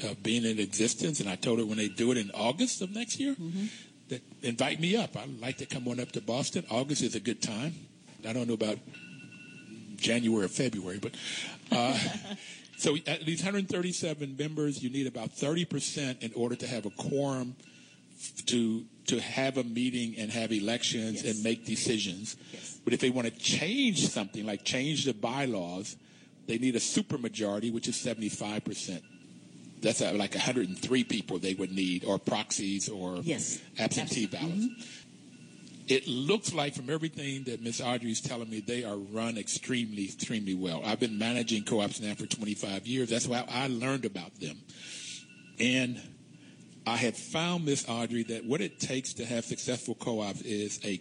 [0.03, 1.21] of being in existence.
[1.21, 3.67] And I told her when they do it in August of next year, mm-hmm.
[4.09, 5.17] that invite me up.
[5.17, 6.65] I'd like to come on up to Boston.
[6.71, 7.75] August is a good time.
[8.27, 8.79] I don't know about
[9.97, 11.15] January or February, but
[11.71, 11.99] uh,
[12.79, 17.55] so at these 137 members, you need about 30% in order to have a quorum
[18.47, 21.35] to to have a meeting and have elections yes.
[21.35, 22.37] and make decisions.
[22.53, 22.81] Yes.
[22.85, 25.97] But if they want to change something, like change the bylaws,
[26.47, 29.03] they need a supermajority, which is 75%.
[29.83, 33.61] That's like 103 people they would need, or proxies, or yes.
[33.79, 34.67] absentee ballots.
[34.67, 35.05] Mm-hmm.
[35.87, 37.83] It looks like, from everything that Ms.
[37.83, 40.81] Audrey is telling me, they are run extremely, extremely well.
[40.83, 43.11] I've been managing co-ops now for 25 years.
[43.11, 44.57] That's why I learned about them.
[45.61, 46.01] And
[46.87, 51.01] I have found, Miss Audrey, that what it takes to have successful co-ops is a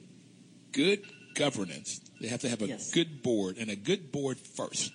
[0.71, 1.03] good
[1.35, 1.99] governance.
[2.21, 2.91] They have to have a yes.
[2.91, 4.93] good board and a good board first.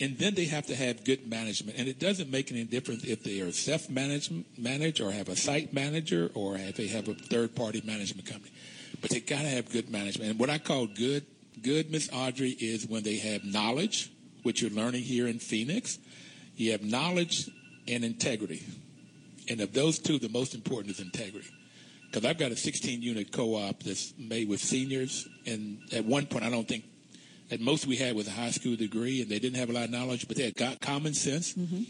[0.00, 1.78] And then they have to have good management.
[1.78, 5.72] And it doesn't make any difference if they are self-managed manage or have a site
[5.72, 8.52] manager or if they have a third-party management company.
[9.00, 10.30] But they got to have good management.
[10.30, 11.24] And what I call good,
[11.62, 15.98] good, Miss Audrey, is when they have knowledge, which you're learning here in Phoenix.
[16.56, 17.50] You have knowledge
[17.88, 18.62] and integrity.
[19.48, 21.50] And of those two, the most important is integrity.
[22.06, 25.28] Because I've got a 16 unit co op that's made with seniors.
[25.44, 26.84] And at one point, I don't think,
[27.50, 29.84] at most we had was a high school degree, and they didn't have a lot
[29.84, 31.82] of knowledge, but they had got common sense, mm-hmm.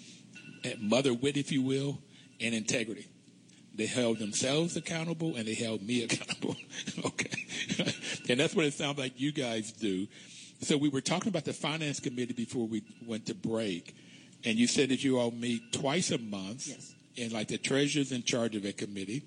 [0.89, 1.99] mother wit, if you will,
[2.41, 3.07] and integrity.
[3.75, 6.57] They held themselves accountable and they held me accountable.
[7.05, 7.45] okay.
[8.29, 10.07] and that's what it sounds like you guys do.
[10.61, 13.95] So we were talking about the finance committee before we went to break.
[14.45, 16.69] And you said that you all meet twice a month.
[16.69, 19.23] Yes and like the treasurer's in charge of a committee,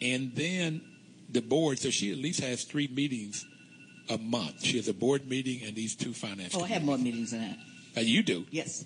[0.00, 0.82] and then
[1.28, 1.78] the board.
[1.78, 3.46] So she at least has three meetings
[4.08, 4.64] a month.
[4.64, 6.54] She has a board meeting and these two finance.
[6.56, 7.58] Oh, I have more meetings than that.
[7.96, 8.46] Uh, you do?
[8.50, 8.84] Yes.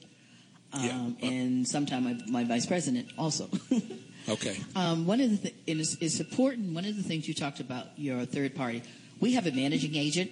[0.73, 1.29] Um, yeah.
[1.29, 3.49] and sometimes my, my, vice president also.
[4.29, 4.59] okay.
[4.75, 6.75] Um, one of the th- it's, it's, important.
[6.75, 8.83] One of the things you talked about your third party.
[9.21, 10.31] We have a managing agent,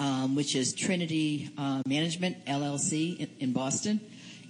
[0.00, 4.00] um, which is Trinity uh, Management LLC in, in Boston,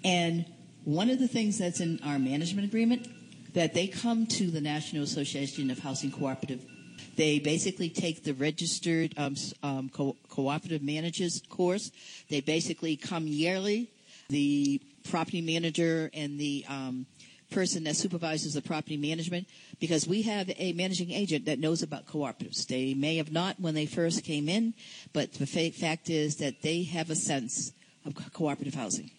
[0.02, 0.46] and
[0.86, 3.08] one of the things that's in our management agreement
[3.54, 6.64] that they come to the National Association of Housing Cooperative.
[7.16, 11.90] They basically take the registered um, um, co- cooperative managers course.
[12.30, 13.90] They basically come yearly.
[14.28, 17.06] The property manager and the um,
[17.50, 19.48] person that supervises the property management
[19.80, 22.64] because we have a managing agent that knows about cooperatives.
[22.68, 24.72] They may have not when they first came in,
[25.12, 27.72] but the fact is that they have a sense
[28.04, 29.10] of cooperative housing.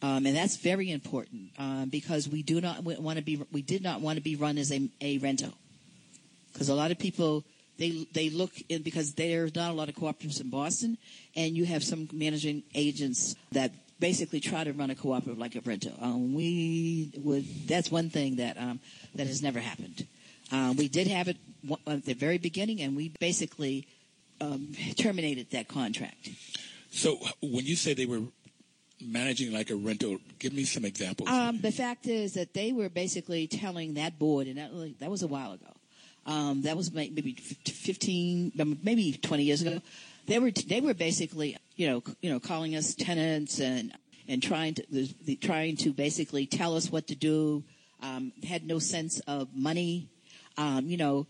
[0.00, 3.82] Um, and that's very important uh, because we do not want to be we did
[3.82, 5.52] not want to be run as a, a rental
[6.52, 7.44] because a lot of people
[7.78, 10.98] they they look in because there's not a lot of cooperatives in Boston
[11.34, 15.60] and you have some managing agents that basically try to run a cooperative like a
[15.62, 15.92] rental.
[16.00, 18.78] Um, we would that's one thing that um,
[19.16, 20.06] that has never happened.
[20.52, 21.36] Um, we did have it
[21.86, 23.88] at the very beginning and we basically
[24.40, 26.30] um, terminated that contract.
[26.90, 28.22] So when you say they were
[29.00, 30.18] managing like a rental?
[30.38, 31.28] Give me some examples.
[31.28, 35.22] Um, the fact is that they were basically telling that board, and that, that was
[35.22, 35.72] a while ago.
[36.26, 39.80] Um, that was maybe 15, maybe 20 years ago.
[40.26, 43.92] they were they were basically you know you know calling us tenants and
[44.28, 47.64] and trying to the, the, trying to basically tell us what to do.
[48.00, 50.08] Um, had no sense of money.
[50.56, 51.26] Um, you know,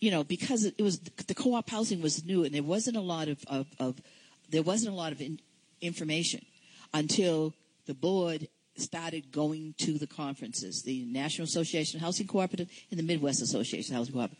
[0.00, 3.28] you know because it was the co-op housing was new and there wasn't a lot
[3.28, 4.00] of of, of
[4.48, 5.40] there wasn't a lot of in,
[5.80, 6.44] information
[6.92, 7.54] until
[7.86, 13.04] the board started going to the conferences, the National Association of Housing Cooperative and the
[13.04, 14.38] Midwest Association of Housing Cooperative.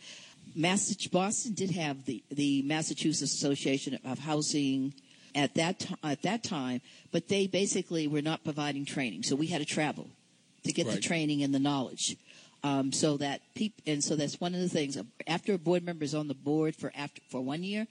[0.54, 4.94] Massachusetts, Boston did have the, the Massachusetts Association of Housing
[5.34, 6.80] at that t- at that time,
[7.12, 10.08] but they basically were not providing training, so we had to travel
[10.64, 12.16] to get the training and the knowledge.
[12.64, 14.96] Um, so that peop- and so that's one of the things.
[15.26, 17.86] After a board member is on the board for after for one year,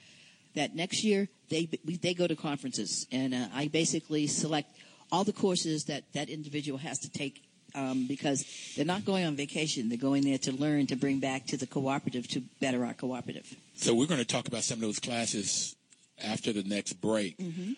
[0.56, 1.66] that next year they
[2.02, 4.70] they go to conferences, and uh, I basically select
[5.12, 7.44] all the courses that that individual has to take
[7.76, 11.46] um, because they're not going on vacation; they're going there to learn to bring back
[11.48, 13.54] to the cooperative to better our cooperative.
[13.76, 15.76] So we're going to talk about some of those classes
[16.24, 17.38] after the next break.
[17.38, 17.74] Mm-hmm.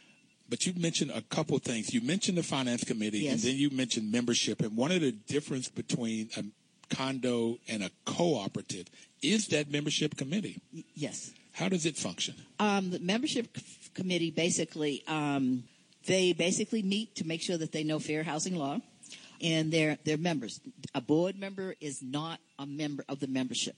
[0.49, 1.93] But you mentioned a couple things.
[1.93, 4.61] You mentioned the finance committee, and then you mentioned membership.
[4.61, 6.43] And one of the difference between a
[6.95, 8.87] condo and a cooperative
[9.21, 10.61] is that membership committee.
[10.73, 11.31] Y- Yes.
[11.57, 12.35] How does it function?
[12.59, 13.63] Um, the membership c-
[13.95, 15.63] committee basically um,
[16.05, 18.79] they basically meet to make sure that they know fair housing law,
[19.41, 20.59] and they're they're members.
[20.93, 23.75] A board member is not a member of the membership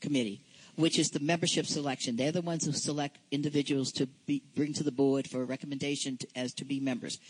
[0.00, 0.40] committee,
[0.74, 2.16] which is the membership selection.
[2.16, 6.16] They're the ones who select individuals to be, bring to the board for a recommendation
[6.16, 7.20] to, as to be members.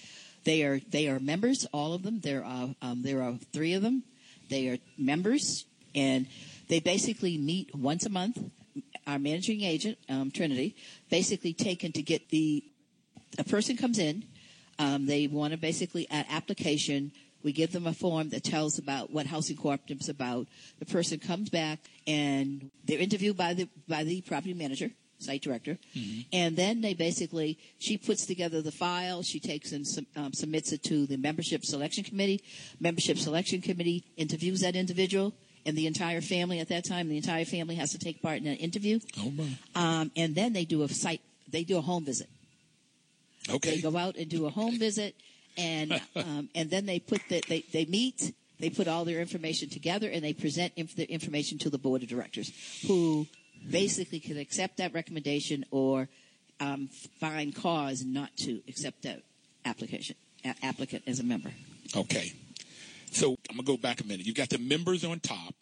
[0.44, 2.20] They are they are members, all of them.
[2.20, 4.04] There are um, there are three of them.
[4.48, 6.28] They are members, and
[6.68, 8.38] they basically meet once a month.
[9.06, 10.76] Our managing agent, um, Trinity,
[11.10, 12.64] basically taken to get the
[13.38, 14.24] a person comes in.
[14.78, 17.12] Um, they want to basically an application.
[17.42, 20.46] We give them a form that tells about what housing cooperative is about.
[20.78, 25.78] The person comes back and they're interviewed by the by the property manager, site director,
[26.32, 29.22] and then they basically she puts together the file.
[29.22, 32.42] She takes and um, submits it to the membership selection committee.
[32.80, 37.08] Membership selection committee interviews that individual and the entire family at that time.
[37.08, 39.58] The entire family has to take part in an interview, Oh my.
[39.74, 41.20] um, and then they do a site.
[41.50, 42.28] They do a home visit.
[43.50, 43.76] Okay.
[43.76, 45.14] They go out and do a home visit,
[45.56, 48.32] and um, and then they put the, they they meet.
[48.60, 52.04] They put all their information together and they present inf- the information to the board
[52.04, 52.52] of directors,
[52.86, 53.26] who
[53.68, 56.08] basically can accept that recommendation or
[56.60, 59.22] um, find cause not to accept that
[59.64, 61.50] application a- applicant as a member.
[61.96, 62.32] Okay.
[63.52, 64.26] I'm gonna go back a minute.
[64.26, 65.54] You've got the members on top.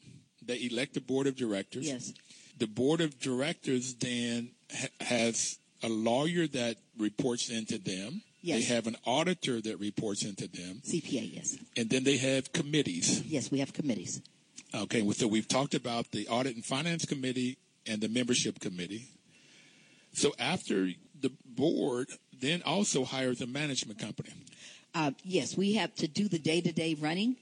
[0.44, 1.87] They elect the board of directors.
[1.87, 2.12] Yes,
[2.59, 8.22] The board of directors then ha- has a lawyer that reports into them.
[8.42, 8.61] Yes.
[8.68, 11.35] They have an auditor that reports into them, CPA.
[11.35, 13.22] Yes, and then they have committees.
[13.22, 14.22] yes, we have committees.
[14.74, 19.09] Okay, well, so we've talked about the audit and finance committee and the membership committee.
[20.12, 22.09] So after the board
[22.40, 24.31] then also hires a management company.
[24.94, 27.37] Uh, yes, we have to do the day-to-day running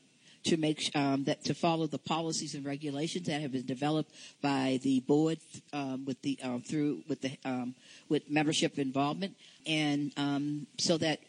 [0.49, 4.81] to make um, that to follow the policies and regulations that have been developed by
[4.83, 5.39] the board
[5.73, 7.75] um, with the um, through with the um,
[8.09, 11.21] with membership involvement, and um, so that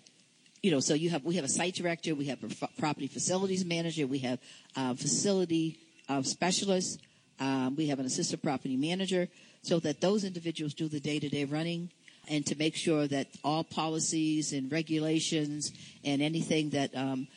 [0.62, 3.08] you know, so you have we have a site director, we have a f- property
[3.08, 4.40] facilities manager, we have
[4.76, 6.98] uh, facility uh, specialists,
[7.40, 9.28] um, we have an assistant property manager,
[9.62, 11.90] so that those individuals do the day-to-day running,
[12.30, 15.72] and to make sure that all policies and regulations
[16.04, 17.28] and anything that um,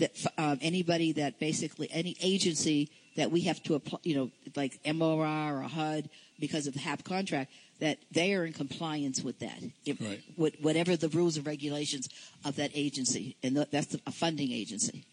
[0.00, 4.78] that um, anybody that basically any agency that we have to apply, you know, like
[4.94, 6.08] MOR or HUD
[6.38, 10.20] because of the HAP contract, that they are in compliance with that, If- Right.
[10.36, 12.08] with whatever the rules and regulations
[12.44, 15.04] of that agency, and that's a funding agency.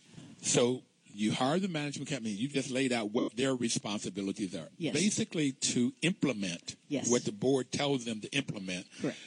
[0.41, 2.31] So you hire the management company.
[2.31, 4.69] You just laid out what their responsibilities are.
[4.77, 4.93] Yes.
[4.93, 7.09] Basically, to implement Yes.
[7.09, 9.17] what the board tells them to implement Correct.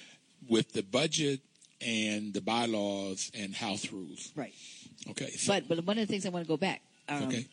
[0.49, 1.40] with the budget
[1.81, 4.33] and the bylaws and house rules.
[4.37, 4.55] Right.
[5.11, 5.31] Okay.
[5.31, 6.83] So, But but one of the things I want to go back.
[7.09, 7.47] Um, okay.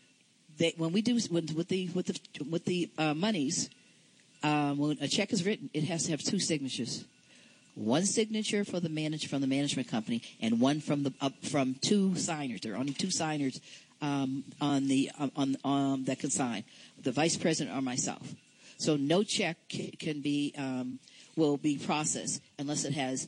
[0.57, 3.69] they, when we do with, with the with the with the uh, monies,
[4.43, 7.05] um, when a check is written, it has to have two signatures.
[7.75, 11.75] One signature for the manage from the management company, and one from the up from
[11.81, 12.61] two signers.
[12.61, 13.61] There are only two signers
[14.01, 16.63] um, on the on, on um, that can sign,
[17.01, 18.33] the vice president or myself.
[18.77, 20.99] So no check ca- can be um,
[21.35, 23.27] will be processed unless it has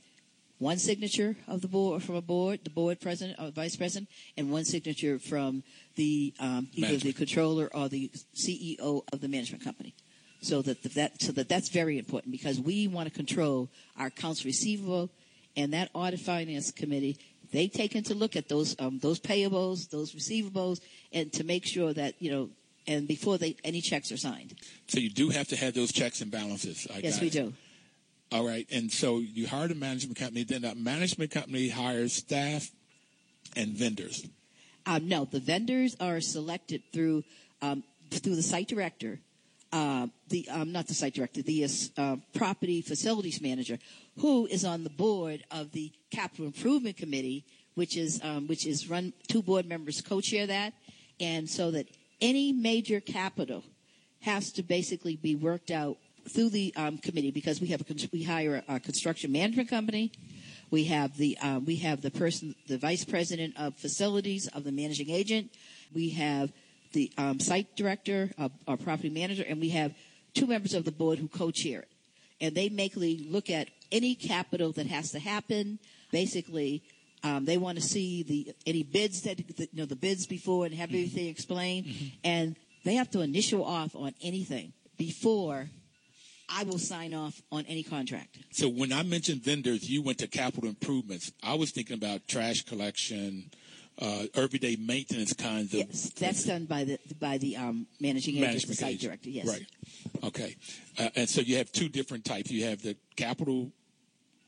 [0.60, 4.51] one signature of the board from a board, the board president or vice president, and
[4.51, 5.64] one signature from
[5.95, 9.95] the um, either the controller or the CEO of the management company.
[10.41, 14.45] So that that so that that's very important because we want to control our accounts
[14.45, 15.10] receivable,
[15.57, 17.18] and that audit finance committee
[17.51, 20.82] they take into look at those um, those payables, those receivables,
[21.12, 22.49] and to make sure that you know,
[22.88, 24.55] and before they any checks are signed.
[24.88, 26.88] so you do have to have those checks and balances.
[26.93, 27.34] I yes, we it.
[27.34, 27.53] do.
[28.32, 28.67] All right.
[28.71, 30.43] And so you hired a management company.
[30.43, 32.69] Then that management company hires staff
[33.55, 34.27] and vendors.
[34.86, 37.23] Um, no, the vendors are selected through
[37.61, 39.19] um, through the site director,
[39.71, 41.67] uh, the um, not the site director, the
[41.97, 43.77] uh, property facilities manager,
[44.19, 48.89] who is on the board of the capital improvement committee, which is um, which is
[48.89, 50.73] run two board members co-chair that,
[51.19, 51.88] and so that
[52.21, 53.63] any major capital
[54.21, 55.97] has to basically be worked out
[56.30, 60.11] through the um, committee because we have a, we hire a, a construction management company.
[60.71, 64.71] We have the uh, we have the person, the vice president of facilities of the
[64.71, 65.51] managing agent.
[65.93, 66.51] We have
[66.93, 69.93] the um, site director, uh, our property manager, and we have
[70.34, 71.91] two members of the board who co-chair it.
[72.41, 75.80] And they basically look at any capital that has to happen.
[76.11, 76.84] Basically,
[77.23, 80.75] um, they want to see the any bids that you know the bids before and
[80.75, 80.99] have mm-hmm.
[80.99, 82.07] everything explained, mm-hmm.
[82.23, 82.55] and
[82.86, 85.69] they have to initial off on anything before
[86.51, 88.37] I will sign off on any contract.
[88.51, 91.31] So when I mentioned vendors, you went to capital improvements.
[91.43, 93.51] I was thinking about trash collection,
[94.01, 95.79] uh, everyday maintenance kinds of.
[95.79, 99.01] Yes, that's done by the by the um, managing agent, the site agent.
[99.01, 99.29] director.
[99.29, 99.65] Yes, right.
[100.23, 100.55] Okay,
[100.97, 102.49] uh, and so you have two different types.
[102.49, 103.71] You have the capital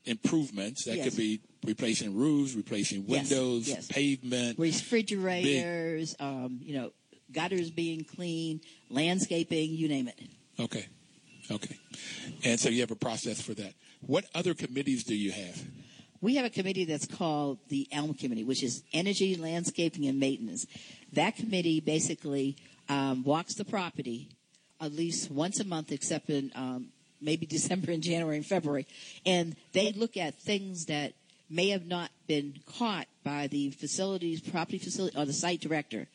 [0.06, 1.06] improvements that yes.
[1.06, 3.88] could be replacing roofs, replacing windows, yes, yes.
[3.88, 6.92] pavement, refrigerators, um, you know,
[7.32, 10.20] gutters being cleaned, landscaping, you name it.
[10.60, 10.88] Okay.
[11.52, 11.78] Okay.
[12.44, 13.74] And so you have a process for that.
[14.02, 15.62] What other committees do you have?
[16.22, 20.68] We have a committee that's called the ELM Committee, which is Energy, Landscaping, and Maintenance.
[21.14, 22.58] That committee basically
[22.90, 24.30] um, walks the property
[24.80, 26.88] at least once a month, except in um,
[27.20, 28.88] maybe December and January and February.
[29.26, 31.14] And they look at things that
[31.50, 36.08] may have not been caught by the facilities, property facility, or the site director.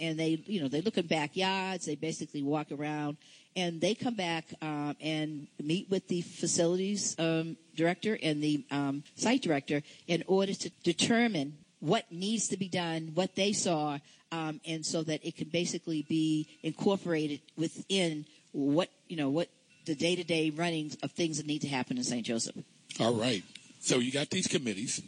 [0.00, 1.86] And they, you know, they look in backyards.
[1.86, 3.16] They basically walk around
[3.56, 9.02] and they come back um, and meet with the facilities um, director and the um,
[9.16, 13.98] site director in order to determine what needs to be done, what they saw,
[14.30, 19.48] um, and so that it can basically be incorporated within what you know what
[19.84, 22.24] the day-to-day running of things that need to happen in St.
[22.24, 22.56] Joseph.
[23.00, 23.42] All right.
[23.80, 25.02] So you got these committees,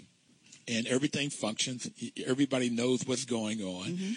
[0.67, 1.89] and everything functions.
[2.27, 3.87] Everybody knows what's going on.
[3.87, 4.13] Mm-hmm.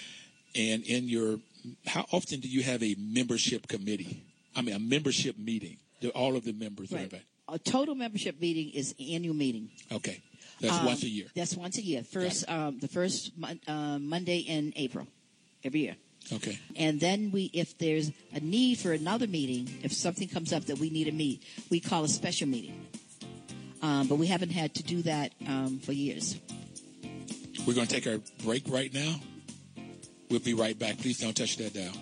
[0.55, 1.39] And in your
[1.85, 4.23] how often do you have a membership committee?
[4.55, 5.77] I mean, a membership meeting.
[6.13, 7.11] All of the members right.
[7.49, 9.69] A total membership meeting is annual meeting.
[9.91, 10.21] Okay,
[10.59, 11.25] that's um, once a year.
[11.35, 12.03] That's once a year.
[12.03, 13.31] First, um, the first
[13.67, 15.07] uh, Monday in April,
[15.63, 15.95] every year.
[16.33, 16.59] Okay.
[16.75, 20.77] And then we, if there's a need for another meeting, if something comes up that
[20.77, 22.85] we need to meet, we call a special meeting.
[23.81, 26.37] Um, but we haven't had to do that um, for years.
[27.65, 29.15] We're going to take our break right now.
[30.29, 30.97] We'll be right back.
[30.97, 31.93] Please don't touch that dial.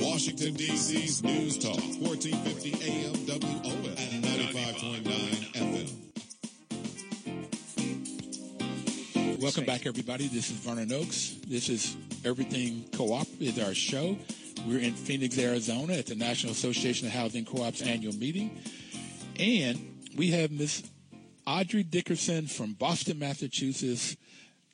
[0.00, 5.90] Washington, D.C.'s News Talk, 1450 AM WOL and 95.9 FM.
[9.42, 10.28] Welcome back, everybody.
[10.28, 11.34] This is Vernon Oakes.
[11.48, 14.16] This is Everything Co-op is our show.
[14.64, 18.62] We're in Phoenix, Arizona at the National Association of Housing Co-ops annual meeting.
[19.40, 20.84] And we have Miss
[21.46, 24.16] Audrey Dickerson from Boston, Massachusetts,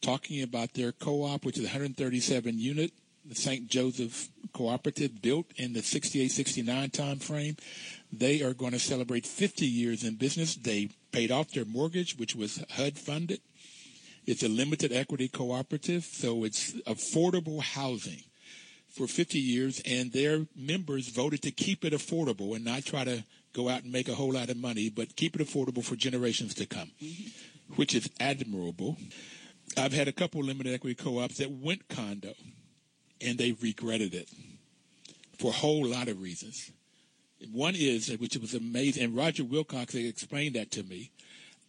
[0.02, 2.92] talking about their co-op, which is 137 unit,
[3.24, 3.68] the St.
[3.68, 7.56] Joseph Cooperative, built in the 68-69 time frame.
[8.12, 10.56] They are going to celebrate 50 years in business.
[10.56, 13.40] They paid off their mortgage, which was HUD funded.
[14.26, 18.24] It's a limited equity cooperative, so it's affordable housing
[18.88, 23.24] for 50 years, and their members voted to keep it affordable and not try to
[23.52, 26.54] go out and make a whole lot of money, but keep it affordable for generations
[26.54, 27.74] to come, mm-hmm.
[27.74, 28.96] which is admirable.
[29.76, 32.32] I've had a couple limited equity co-ops that went condo,
[33.20, 34.28] and they regretted it
[35.38, 36.70] for a whole lot of reasons.
[37.52, 41.10] One is, which was amazing, and Roger Willcox explained that to me.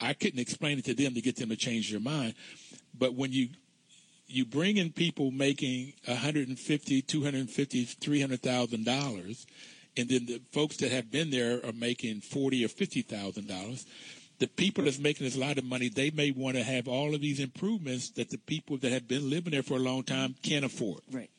[0.02, 2.34] I couldn't explain it to them to get them to change their mind.
[2.98, 3.50] But when you
[4.28, 9.48] you bring in people making 150, 250, 300,000 dollars
[10.00, 13.86] and then the folks that have been there are making forty or fifty thousand dollars.
[14.40, 17.20] The people that's making this lot of money, they may want to have all of
[17.20, 20.64] these improvements that the people that have been living there for a long time can't
[20.64, 21.02] afford.
[21.12, 21.30] Right.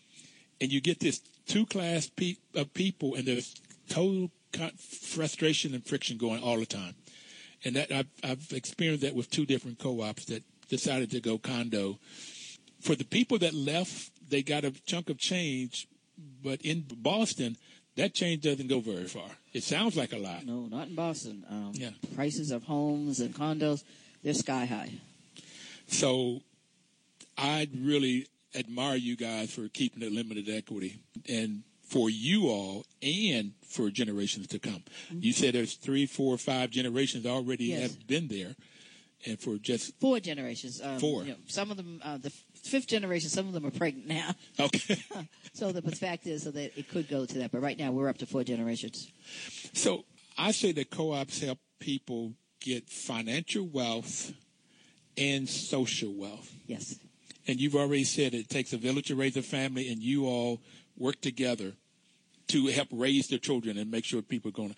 [0.61, 3.55] And you get this two class pe- of people, and there's
[3.89, 4.31] total
[4.77, 6.95] frustration and friction going all the time.
[7.65, 11.99] And that I've, I've experienced that with two different co-ops that decided to go condo.
[12.83, 15.89] For the people that left, they got a chunk of change,
[16.43, 17.57] but in Boston,
[17.97, 19.29] that change doesn't go very far.
[19.53, 20.45] It sounds like a lot.
[20.47, 21.45] No, not in Boston.
[21.51, 21.91] Um, yeah.
[22.15, 23.83] Prices of homes and condos,
[24.23, 24.91] they're sky high.
[25.89, 26.41] So
[27.37, 33.53] I'd really admire you guys for keeping it limited equity and for you all and
[33.67, 34.83] for generations to come.
[35.11, 37.83] You said there's three, four, five generations already Yes.
[37.83, 38.55] have been there,
[39.27, 40.81] and for just Four generations.
[40.83, 41.25] Um, Four.
[41.25, 44.35] You know, some of them, uh, the fifth generation, some of them are pregnant now.
[44.59, 45.03] okay.
[45.53, 47.51] So the, fact is so that it could go to that.
[47.51, 49.11] But right now we're up to four generations.
[49.75, 50.05] So
[50.39, 54.33] I say that co-ops help people get financial wealth
[55.19, 56.51] and social wealth.
[56.67, 56.97] Yes.
[57.47, 60.61] And you've already said it takes a village to raise a family, and you all
[60.97, 61.73] work together
[62.49, 64.77] to help raise the children and make sure people are going to.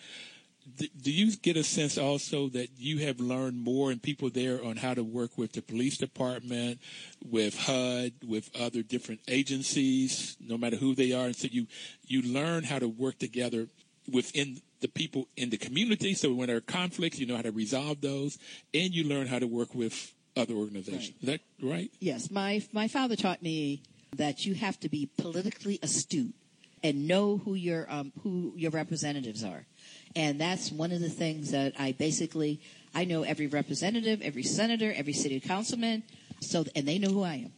[0.77, 4.77] Do you get a sense also that you have learned more and people there on
[4.77, 6.81] how to work with the police department,
[7.25, 11.67] with HUD, with other different agencies, no matter who they are, and so you
[12.07, 13.69] you learn how to work together
[14.11, 16.15] within the people in the community.
[16.15, 18.39] So when there are conflicts, you know how to resolve those,
[18.75, 21.15] and you learn how to work with other organizations.
[21.21, 21.91] Is that right?
[22.01, 22.31] Yes.
[22.31, 23.83] My my father taught me
[24.17, 26.35] that you have to be politically astute
[26.83, 29.67] and know who your um, who your representatives are,
[30.15, 32.61] and that's one of the things that I basically
[32.95, 36.03] I know every representative, every senator, every city councilman,
[36.41, 37.53] so and they know who I am.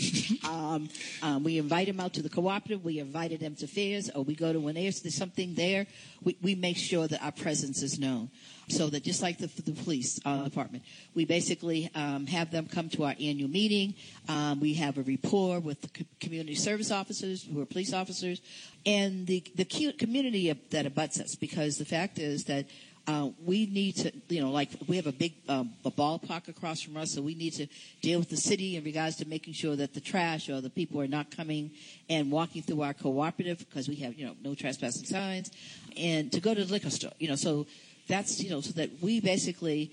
[0.48, 0.88] um,
[1.22, 2.84] um, we invite them out to the cooperative.
[2.84, 5.86] We invited them to fairs, or we go to when there's, something there.
[6.22, 8.30] We, we make sure that our presence is known,
[8.70, 12.88] so that just like the, the police uh, department, we basically um, have them come
[12.90, 13.94] to our annual meeting.
[14.28, 18.40] Um, we have a rapport with the co- community service officers, who are police officers,
[18.86, 19.64] and the the
[19.98, 21.34] community that abuts us.
[21.34, 22.66] Because the fact is that
[23.06, 26.80] uh, we need to, you know, like we have a big um, a ballpark across
[26.80, 27.66] from us, so we need to
[28.02, 31.00] deal with the city in regards to making sure that the trash or the people
[31.00, 31.70] are not coming
[32.08, 35.50] and walking through our cooperative because we have, you know, no trespassing signs,
[35.96, 37.66] and to go to the liquor store, you know, so
[38.10, 39.92] that's, you know, so that we basically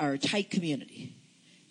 [0.00, 1.14] are a tight community,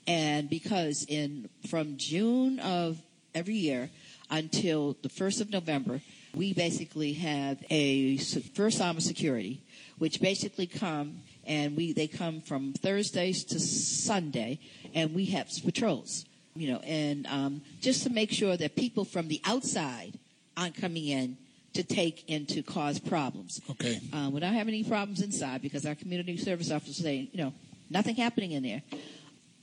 [0.07, 2.97] and because in from June of
[3.35, 3.89] every year
[4.29, 6.01] until the first of November,
[6.33, 9.61] we basically have a First Armor security
[9.97, 14.59] which basically come and we they come from Thursdays to Sunday,
[14.93, 19.29] and we have patrols, you know, and um, just to make sure that people from
[19.29, 20.19] the outside
[20.57, 21.37] aren't coming in
[21.77, 23.61] to take and to cause problems.
[23.69, 24.01] Okay.
[24.11, 27.53] Uh, we don't have any problems inside because our community service officers say, you know,
[27.89, 28.81] nothing happening in there.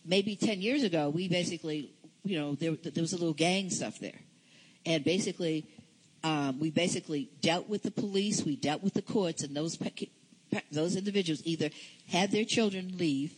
[0.04, 1.90] Maybe ten years ago, we basically,
[2.24, 4.20] you know, there, there was a little gang stuff there,
[4.86, 5.66] and basically
[6.22, 9.78] um, we basically dealt with the police, we dealt with the courts, and those
[10.70, 11.70] those individuals either
[12.08, 13.32] had their children leave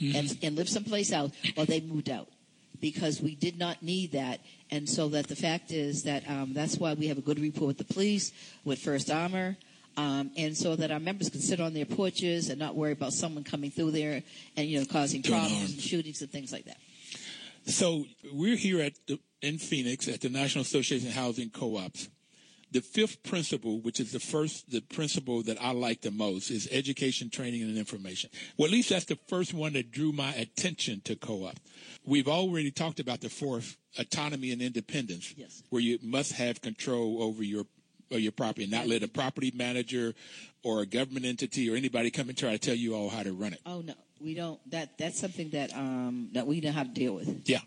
[0.00, 2.28] and, and live someplace else, or they moved out
[2.80, 4.40] because we did not need that.
[4.70, 7.66] And so that the fact is that um, that's why we have a good rapport
[7.66, 8.32] with the police,
[8.64, 9.56] with First Armor.
[9.96, 13.12] Um, and so that our members can sit on their porches and not worry about
[13.12, 14.22] someone coming through there
[14.56, 16.76] and you know causing problems and shootings and things like that.
[17.66, 22.08] So we're here at the, in Phoenix at the National Association of Housing Co-ops.
[22.70, 26.68] The fifth principle, which is the first, the principle that I like the most, is
[26.70, 28.28] education, training, and information.
[28.56, 31.56] Well, at least that's the first one that drew my attention to co-op.
[32.04, 35.62] We've already talked about the fourth, autonomy and independence, Yes.
[35.70, 37.64] where you must have control over your
[38.10, 40.14] or your property, and not let a property manager
[40.62, 43.32] or a government entity or anybody come and try to tell you all how to
[43.34, 43.60] run it.
[43.66, 44.58] Oh no, we don't.
[44.70, 47.42] That that's something that um, that we know how to deal with.
[47.46, 47.60] Yeah,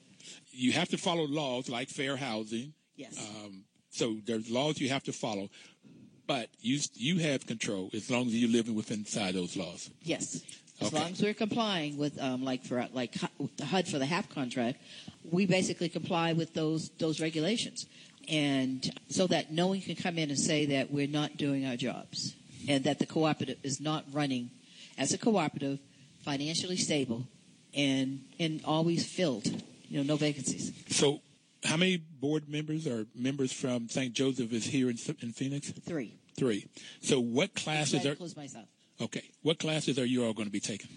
[0.52, 2.74] you have to follow laws like fair housing.
[2.96, 3.18] Yes.
[3.20, 5.50] Um, so there's laws you have to follow,
[6.28, 9.90] but you you have control as long as you're living within inside those laws.
[10.04, 10.42] Yes.
[10.80, 10.98] As Okay.
[11.00, 13.14] long as we're complying with, um, like for like
[13.58, 14.80] the HUD for the HAP contract,
[15.30, 17.86] we basically comply with those those regulations,
[18.28, 21.76] and so that no one can come in and say that we're not doing our
[21.76, 22.34] jobs,
[22.68, 24.50] and that the cooperative is not running
[24.98, 25.78] as a cooperative,
[26.24, 27.28] financially stable,
[27.76, 29.46] and and always filled.
[29.88, 30.72] You know, no vacancies.
[30.90, 31.22] So,
[31.64, 34.14] how many board members or members from St.
[34.14, 35.72] Joseph is here in, in Phoenix?
[35.72, 36.16] Three.
[36.38, 36.68] Three.
[37.02, 38.66] So, what classes are includes myself.
[39.00, 39.24] okay?
[39.42, 40.90] What classes are you all going to be taking?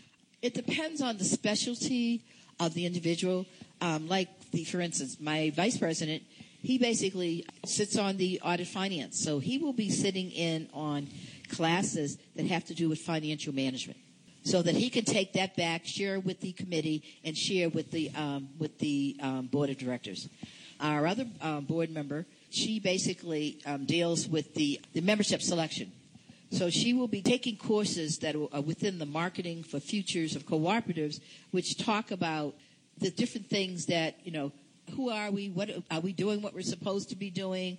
[0.43, 2.25] It depends on the specialty
[2.61, 3.47] of the individual.
[3.81, 6.23] Um, like the, for instance, my vice president,
[6.63, 11.09] he basically sits on the audit finance, so he will be sitting in on
[11.51, 13.99] classes that have to do with financial management,
[14.45, 18.13] so that he can take that back, share with the committee, and share with the
[18.15, 20.29] um, with the um, board of directors.
[20.81, 25.93] Our other um, board member, she basically um, deals with the, the membership selection.
[26.51, 31.21] So she will be taking courses that are within the marketing for futures of cooperatives,
[31.51, 32.55] which talk about
[32.99, 34.53] the different things that, you know,
[34.95, 35.49] who are we?
[35.49, 36.43] What are we doing?
[36.43, 37.79] What we're supposed to be doing?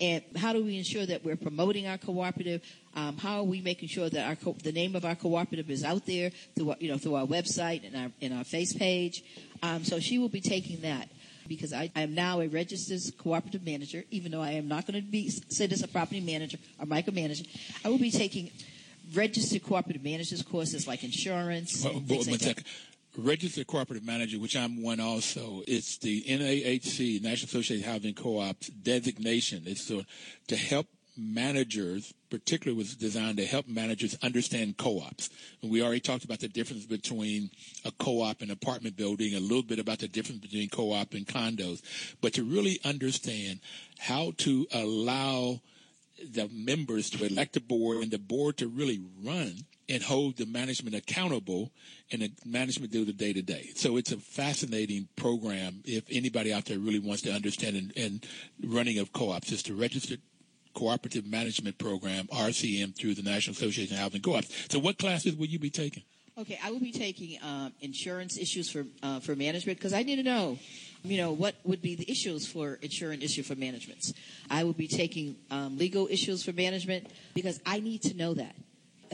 [0.00, 2.62] And how do we ensure that we're promoting our cooperative?
[2.96, 5.84] Um, how are we making sure that our co- the name of our cooperative is
[5.84, 9.22] out there through our, you know through our website and our and our face page?
[9.62, 11.08] Um, so she will be taking that.
[11.50, 15.02] because I, I am now a registered cooperative manager, even though I am not going
[15.02, 17.46] to be sit as a property manager or micromanager.
[17.84, 18.50] I will be taking
[19.14, 21.84] registered cooperative managers courses like insurance.
[21.84, 22.62] Well, and one things like.
[23.18, 25.62] Registered cooperative manager, which I'm one also.
[25.66, 29.64] It's the NAHC, National Association of Housing Co-ops designation.
[29.66, 30.04] It's to,
[30.46, 30.86] to help
[31.16, 35.28] managers, particularly was designed to help managers understand co-ops.
[35.62, 37.50] And we already talked about the difference between
[37.84, 41.82] a co-op and apartment building, a little bit about the difference between co-op and condos,
[42.20, 43.60] but to really understand
[43.98, 45.60] how to allow
[46.28, 49.54] the members to elect a board and the board to really run
[49.88, 51.72] and hold the management accountable
[52.12, 53.70] and the management do the day to day.
[53.74, 58.26] So it's a fascinating program if anybody out there really wants to understand and, and
[58.64, 59.50] running of co-ops.
[59.50, 60.20] It's the registered
[60.74, 64.66] cooperative management program, RCM, through the National Association of Housing Co-ops.
[64.70, 66.04] So what classes will you be taking?
[66.38, 70.16] Okay, I will be taking um, insurance issues for uh, for management because I need
[70.16, 70.58] to know,
[71.02, 74.12] you know, what would be the issues for insurance issue for management.
[74.50, 78.54] I will be taking um, legal issues for management because I need to know that,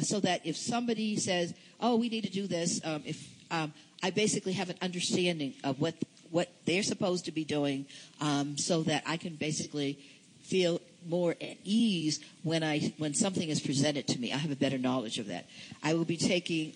[0.03, 3.73] so that if somebody says, "Oh, we need to do this," um, if um,
[4.03, 5.95] I basically have an understanding of what
[6.31, 7.87] what they're supposed to be doing,
[8.21, 9.99] um, so that I can basically
[10.43, 14.33] feel more at ease when I when something is presented to me.
[14.33, 15.47] I have a better knowledge of that.
[15.83, 16.75] I will be taking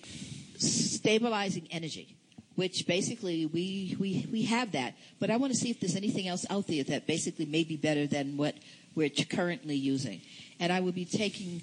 [0.56, 2.14] stabilizing energy,
[2.60, 4.92] which basically we we we have that.
[5.18, 7.76] But I want to see if there's anything else out there that basically may be
[7.78, 8.54] better than what
[8.94, 10.20] we're currently using.
[10.58, 11.62] And I will be taking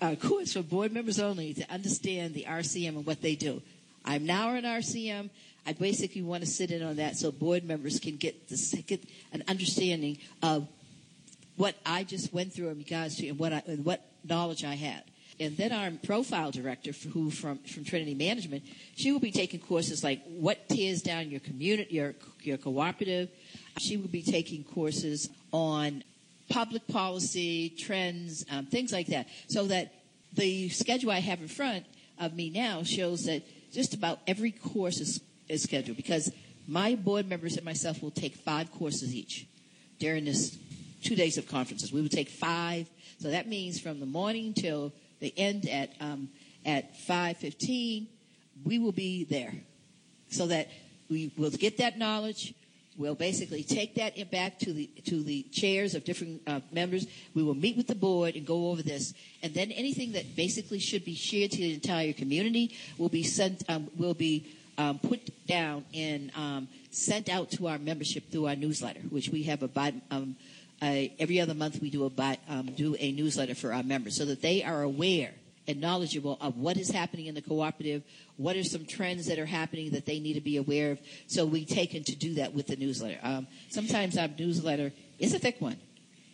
[0.00, 3.60] a, a course for board members only to understand the RCM and what they do.
[4.06, 5.28] I'm now an RCM.
[5.66, 9.04] I basically want to sit in on that so board members can get this, get
[9.34, 10.66] an understanding of
[11.56, 14.76] what I just went through in regards to and what I, and what knowledge I
[14.76, 15.04] had.
[15.40, 18.62] And then our profile director, who from, from Trinity Management,
[18.94, 23.30] she will be taking courses like what tears down your community, your your cooperative.
[23.78, 26.04] She will be taking courses on
[26.50, 29.94] public policy, trends, um, things like that, so that
[30.34, 31.86] the schedule I have in front
[32.18, 36.30] of me now shows that just about every course is, is scheduled because
[36.68, 39.46] my board members and myself will take five courses each
[39.98, 40.58] during this
[41.02, 41.92] two days of conferences.
[41.92, 42.88] We will take five.
[43.20, 46.28] So that means from the morning till the end at um,
[46.64, 48.08] at five fifteen,
[48.64, 49.54] we will be there,
[50.28, 50.68] so that
[51.08, 52.54] we will get that knowledge.
[52.98, 57.06] We'll basically take that back to the to the chairs of different uh, members.
[57.34, 60.80] We will meet with the board and go over this, and then anything that basically
[60.80, 63.62] should be shared to the entire community will be sent.
[63.68, 68.56] Um, will be um, put down and um, sent out to our membership through our
[68.56, 70.00] newsletter, which we have a bi-
[70.80, 73.82] um, uh, every other month we do a bi- um, do a newsletter for our
[73.82, 75.32] members so that they are aware
[75.68, 78.02] and knowledgeable of what is happening in the cooperative,
[78.36, 81.00] what are some trends that are happening that they need to be aware of.
[81.28, 83.18] So we take in to do that with the newsletter.
[83.22, 85.76] Um, sometimes our newsletter is a thick one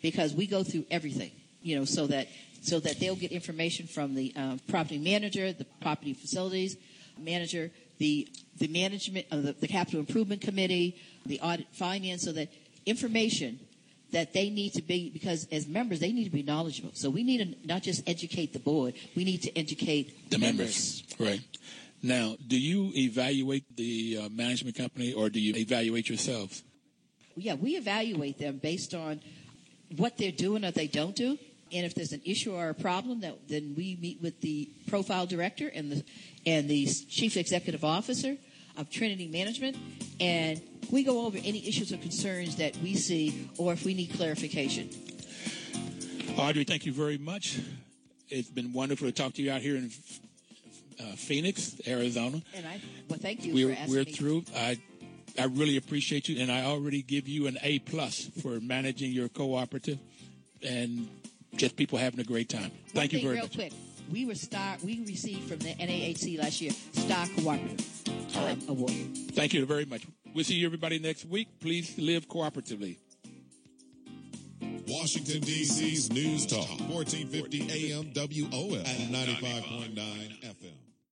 [0.00, 2.28] because we go through everything, you know, so that
[2.62, 6.76] so that they'll get information from the um, property manager, the property facilities
[7.18, 8.28] manager, the
[8.58, 12.48] the management of the, the capital improvement committee, the audit finance, so that
[12.86, 13.58] information
[14.12, 16.90] that they need to be because as members they need to be knowledgeable.
[16.94, 21.02] So we need to not just educate the board, we need to educate The members.
[21.18, 21.40] Right.
[22.02, 26.62] Now, do you evaluate the uh, management company or do you evaluate yourselves?
[27.36, 29.20] Yeah, we evaluate them based on
[29.96, 31.38] what they're doing or they don't do.
[31.72, 35.26] And if there's an issue or a problem, that, then we meet with the profile
[35.26, 36.04] director and the
[36.46, 38.36] and the chief executive officer
[38.76, 39.76] of Trinity Management,
[40.20, 40.60] and
[40.90, 44.88] we go over any issues or concerns that we see, or if we need clarification.
[46.36, 47.58] Audrey, thank you very much.
[48.28, 49.90] It's been wonderful to talk to you out here in
[51.00, 52.42] uh, Phoenix, Arizona.
[52.54, 54.44] And I well, thank you We're for asking we're through.
[54.54, 54.78] I
[55.38, 59.28] I really appreciate you, and I already give you an A plus for managing your
[59.28, 59.98] cooperative,
[60.62, 61.08] and
[61.56, 62.62] just people having a great time.
[62.62, 63.54] One Thank you very real much.
[63.54, 63.72] quick.
[64.10, 64.76] We were star.
[64.84, 67.84] We received from the NAHC last year Star Cooperative
[68.36, 68.92] um, Award.
[69.32, 70.06] Thank you very much.
[70.34, 71.48] We'll see you everybody next week.
[71.60, 72.98] Please live cooperatively.
[74.86, 79.96] Washington, D.C.'s News Talk, 1450 AM WOL and 95.9
[80.42, 80.85] FM.